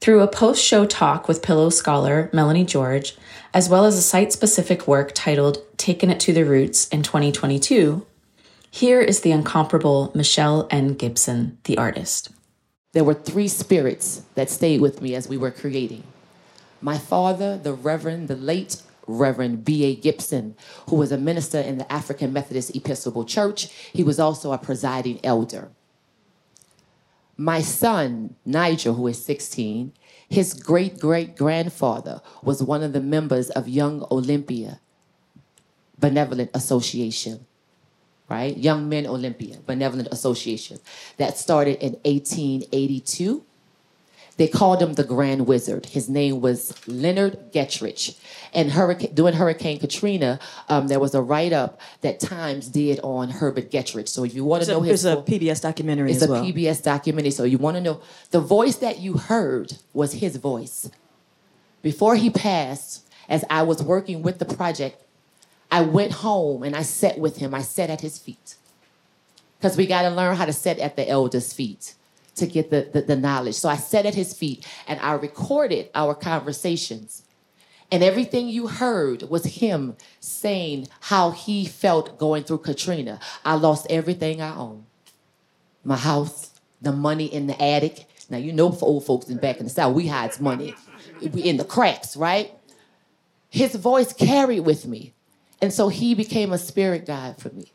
Through 0.00 0.20
a 0.20 0.28
post 0.28 0.64
show 0.64 0.86
talk 0.86 1.28
with 1.28 1.42
Pillow 1.42 1.68
scholar 1.68 2.30
Melanie 2.32 2.64
George, 2.64 3.16
as 3.52 3.68
well 3.68 3.84
as 3.84 3.98
a 3.98 4.02
site 4.02 4.32
specific 4.32 4.86
work 4.86 5.12
titled 5.14 5.58
Taken 5.76 6.10
It 6.10 6.20
to 6.20 6.32
the 6.32 6.44
Roots 6.44 6.88
in 6.88 7.02
2022, 7.02 8.06
here 8.70 9.00
is 9.00 9.20
the 9.20 9.32
incomparable 9.32 10.12
Michelle 10.14 10.68
N. 10.70 10.94
Gibson, 10.94 11.58
the 11.64 11.76
artist. 11.76 12.30
There 12.92 13.04
were 13.04 13.14
three 13.14 13.48
spirits 13.48 14.22
that 14.36 14.48
stayed 14.48 14.80
with 14.80 15.02
me 15.02 15.14
as 15.14 15.28
we 15.28 15.36
were 15.36 15.50
creating. 15.50 16.04
My 16.80 16.96
father, 16.96 17.58
the 17.58 17.74
Reverend, 17.74 18.28
the 18.28 18.36
late 18.36 18.80
Reverend 19.18 19.64
B.A. 19.64 19.94
Gibson, 19.96 20.56
who 20.88 20.96
was 20.96 21.12
a 21.12 21.18
minister 21.18 21.58
in 21.58 21.78
the 21.78 21.90
African 21.92 22.32
Methodist 22.32 22.74
Episcopal 22.74 23.24
Church. 23.24 23.68
He 23.92 24.02
was 24.02 24.18
also 24.18 24.52
a 24.52 24.58
presiding 24.58 25.20
elder. 25.24 25.70
My 27.36 27.60
son, 27.62 28.36
Nigel, 28.44 28.94
who 28.94 29.06
is 29.06 29.24
16, 29.24 29.92
his 30.28 30.54
great 30.54 31.00
great 31.00 31.36
grandfather 31.36 32.20
was 32.42 32.62
one 32.62 32.82
of 32.82 32.92
the 32.92 33.00
members 33.00 33.50
of 33.50 33.68
Young 33.68 34.06
Olympia 34.10 34.80
Benevolent 35.98 36.50
Association, 36.54 37.46
right? 38.28 38.56
Young 38.56 38.88
Men 38.88 39.06
Olympia 39.06 39.56
Benevolent 39.66 40.08
Association 40.12 40.78
that 41.16 41.36
started 41.36 41.78
in 41.78 41.94
1882 42.04 43.44
they 44.40 44.48
called 44.48 44.80
him 44.80 44.94
the 44.94 45.04
Grand 45.04 45.46
Wizard. 45.46 45.84
His 45.84 46.08
name 46.08 46.40
was 46.40 46.72
Leonard 46.88 47.52
Gettridge. 47.52 48.16
And 48.54 48.70
hurricane, 48.70 49.14
during 49.14 49.34
Hurricane 49.34 49.78
Katrina, 49.78 50.40
um, 50.70 50.88
there 50.88 50.98
was 50.98 51.14
a 51.14 51.20
write 51.20 51.52
up 51.52 51.78
that 52.00 52.20
Times 52.20 52.68
did 52.68 53.00
on 53.00 53.28
Herbert 53.28 53.70
Gettridge. 53.70 54.08
So 54.08 54.24
if 54.24 54.34
you 54.34 54.46
want 54.46 54.64
to 54.64 54.70
know 54.70 54.80
his. 54.80 55.04
It's 55.04 55.14
a 55.14 55.20
PBS 55.20 55.60
documentary 55.60 56.12
It's 56.12 56.22
a 56.22 56.30
well. 56.30 56.42
PBS 56.42 56.82
documentary. 56.82 57.32
So 57.32 57.44
you 57.44 57.58
want 57.58 57.76
to 57.76 57.82
know. 57.82 58.00
The 58.30 58.40
voice 58.40 58.76
that 58.76 58.98
you 58.98 59.18
heard 59.18 59.74
was 59.92 60.14
his 60.14 60.36
voice. 60.36 60.90
Before 61.82 62.16
he 62.16 62.30
passed, 62.30 63.06
as 63.28 63.44
I 63.50 63.60
was 63.60 63.82
working 63.82 64.22
with 64.22 64.38
the 64.38 64.46
project, 64.46 65.04
I 65.70 65.82
went 65.82 66.12
home 66.12 66.62
and 66.62 66.74
I 66.74 66.80
sat 66.80 67.18
with 67.18 67.36
him. 67.36 67.54
I 67.54 67.60
sat 67.60 67.90
at 67.90 68.00
his 68.00 68.16
feet. 68.16 68.54
Because 69.58 69.76
we 69.76 69.86
got 69.86 70.00
to 70.00 70.08
learn 70.08 70.36
how 70.36 70.46
to 70.46 70.52
sit 70.54 70.78
at 70.78 70.96
the 70.96 71.06
elders' 71.06 71.52
feet 71.52 71.92
to 72.40 72.46
get 72.46 72.70
the, 72.70 72.88
the, 72.92 73.02
the 73.02 73.16
knowledge. 73.16 73.54
So 73.54 73.68
I 73.68 73.76
sat 73.76 74.06
at 74.06 74.14
his 74.14 74.34
feet 74.34 74.66
and 74.86 75.00
I 75.00 75.12
recorded 75.12 75.88
our 75.94 76.14
conversations. 76.14 77.22
And 77.92 78.04
everything 78.04 78.48
you 78.48 78.68
heard 78.68 79.22
was 79.24 79.44
him 79.44 79.96
saying 80.20 80.88
how 81.00 81.30
he 81.30 81.64
felt 81.64 82.18
going 82.18 82.44
through 82.44 82.58
Katrina. 82.58 83.18
I 83.44 83.54
lost 83.54 83.86
everything 83.90 84.40
I 84.40 84.54
own 84.54 84.86
my 85.82 85.96
house, 85.96 86.50
the 86.80 86.92
money 86.92 87.26
in 87.26 87.46
the 87.46 87.60
attic. 87.60 88.06
Now, 88.28 88.38
you 88.38 88.52
know, 88.52 88.70
for 88.70 88.86
old 88.86 89.04
folks 89.04 89.28
in 89.28 89.38
back 89.38 89.58
in 89.58 89.64
the 89.64 89.70
South, 89.70 89.94
we 89.94 90.06
hides 90.06 90.40
money 90.40 90.74
in 91.20 91.56
the 91.56 91.64
cracks, 91.64 92.16
right? 92.16 92.52
His 93.48 93.74
voice 93.74 94.12
carried 94.12 94.60
with 94.60 94.86
me. 94.86 95.14
And 95.60 95.72
so 95.72 95.88
he 95.88 96.14
became 96.14 96.52
a 96.52 96.58
spirit 96.58 97.06
guide 97.06 97.38
for 97.38 97.50
me. 97.50 97.72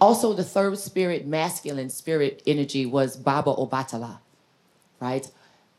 Also, 0.00 0.32
the 0.32 0.44
third 0.44 0.78
spirit, 0.78 1.26
masculine 1.26 1.90
spirit 1.90 2.42
energy, 2.46 2.86
was 2.86 3.16
Baba 3.16 3.52
Obatala, 3.52 4.18
right? 5.00 5.28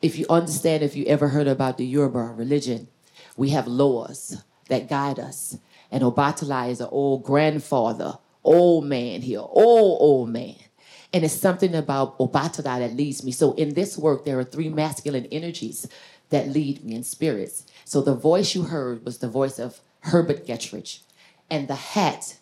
If 0.02 0.18
you 0.18 0.26
understand, 0.30 0.84
if 0.84 0.96
you 0.96 1.06
ever 1.06 1.30
heard 1.30 1.48
about 1.48 1.78
the 1.78 1.86
Yoruba 1.86 2.34
religion, 2.36 2.88
we 3.38 3.50
have 3.50 3.68
laws 3.68 4.44
that 4.68 4.90
guide 4.90 5.20
us. 5.20 5.58
And 5.92 6.04
Obatala 6.04 6.70
is 6.70 6.82
an 6.82 6.90
old 6.92 7.24
grandfather, 7.24 8.18
old 8.44 8.86
man 8.86 9.22
here, 9.22 9.40
old, 9.40 10.02
old 10.02 10.30
man. 10.30 10.56
And 11.14 11.24
it's 11.24 11.34
something 11.34 11.74
about 11.74 12.18
Obatala 12.20 12.80
that 12.80 12.94
leads 12.96 13.24
me. 13.24 13.32
So 13.32 13.54
in 13.54 13.74
this 13.74 13.98
work, 13.98 14.26
there 14.26 14.38
are 14.40 14.44
three 14.44 14.70
masculine 14.70 15.26
energies 15.32 15.88
that 16.30 16.50
lead 16.50 16.84
me 16.84 16.96
in 16.96 17.04
spirits. 17.04 17.66
So 17.86 18.02
the 18.02 18.14
voice 18.14 18.54
you 18.54 18.64
heard 18.64 19.04
was 19.04 19.18
the 19.18 19.30
voice 19.30 19.60
of 19.60 19.80
Herbert 20.02 20.46
Gettridge. 20.46 21.00
And 21.50 21.68
the 21.68 21.76
hat 21.76 22.39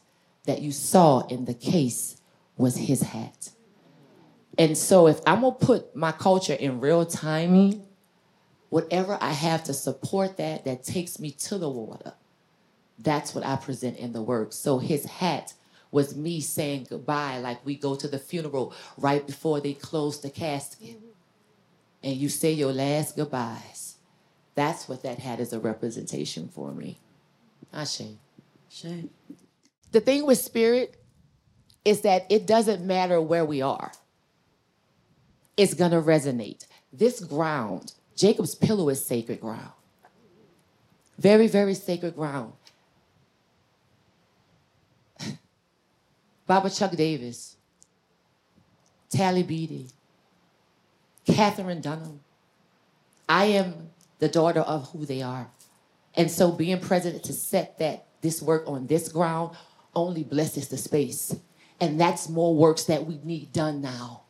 that 0.48 0.62
you 0.62 0.72
saw 0.72 1.28
in 1.28 1.46
the 1.46 1.54
case 1.54 2.20
was 2.58 2.76
his 2.76 3.02
hat. 3.02 3.52
And 4.58 4.76
so 4.76 5.08
if 5.08 5.20
I'm 5.28 5.42
gonna 5.42 5.54
put 5.56 5.96
my 5.96 6.12
culture 6.12 6.54
in 6.54 6.80
real 6.80 7.06
timing, 7.06 7.86
whatever 8.70 9.18
I 9.22 9.34
have 9.34 9.64
to 9.66 9.74
support 9.74 10.38
that, 10.38 10.66
that 10.66 10.84
takes 10.84 11.20
me 11.20 11.32
to 11.32 11.58
the 11.60 11.70
water, 11.70 12.14
that's 12.98 13.36
what 13.36 13.46
I 13.46 13.58
present 13.58 13.98
in 13.98 14.14
the 14.14 14.22
work. 14.22 14.54
So 14.54 14.80
his 14.80 15.06
hat 15.06 15.54
was 15.92 16.16
me 16.16 16.42
saying 16.42 16.88
goodbye, 16.90 17.40
like 17.40 17.64
we 17.66 17.76
go 17.76 17.96
to 17.96 18.08
the 18.08 18.18
funeral 18.18 18.74
right 18.98 19.26
before 19.28 19.62
they 19.62 19.74
close 19.74 20.22
the 20.22 20.30
casket. 20.30 20.98
And 22.02 22.16
you 22.16 22.30
say 22.30 22.54
your 22.54 22.74
last 22.74 23.16
goodbyes. 23.16 23.96
That's 24.56 24.88
what 24.90 25.04
that 25.04 25.20
hat 25.20 25.40
is 25.40 25.54
a 25.54 25.60
representation 25.60 26.48
for 26.48 26.72
me. 26.72 27.00
Ashe. 27.74 28.02
Shame 28.70 29.10
the 29.98 30.02
thing 30.02 30.28
with 30.28 30.38
spirit 30.38 30.96
is 31.84 32.02
that 32.02 32.28
it 32.30 32.46
doesn't 32.46 32.86
matter 32.86 33.20
where 33.20 33.44
we 33.44 33.64
are, 33.64 33.92
it's 35.58 35.74
going 35.74 35.90
to 35.90 35.98
resonate. 35.98 36.68
This 36.94 37.20
ground, 37.20 37.94
Jacob's 38.16 38.54
pillow 38.54 38.90
is 38.90 39.04
sacred 39.04 39.42
ground. 39.42 39.72
Very, 41.18 41.48
very 41.48 41.74
sacred 41.74 42.16
ground. 42.16 42.54
Baba 46.46 46.70
Chuck 46.70 46.92
Davis, 46.92 47.58
Talley 49.10 49.42
Beatty, 49.42 49.88
Katherine 51.26 51.82
Dunham. 51.82 52.20
I 53.28 53.46
am 53.46 53.90
the 54.20 54.30
daughter 54.30 54.62
of 54.62 54.92
who 54.92 55.08
they 55.08 55.24
are. 55.24 55.50
And 56.14 56.30
so 56.30 56.52
being 56.52 56.82
present 56.82 57.24
to 57.24 57.34
set 57.34 57.80
that 57.80 58.06
this 58.22 58.44
work 58.44 58.68
on 58.68 58.86
this 58.86 59.10
ground 59.10 59.56
only 59.98 60.24
blesses 60.24 60.68
the 60.68 60.78
space. 60.78 61.36
And 61.80 62.00
that's 62.00 62.30
more 62.30 62.56
works 62.56 62.86
that 62.86 63.06
we 63.06 63.20
need 63.24 63.54
done 63.54 63.82
now. 63.82 64.24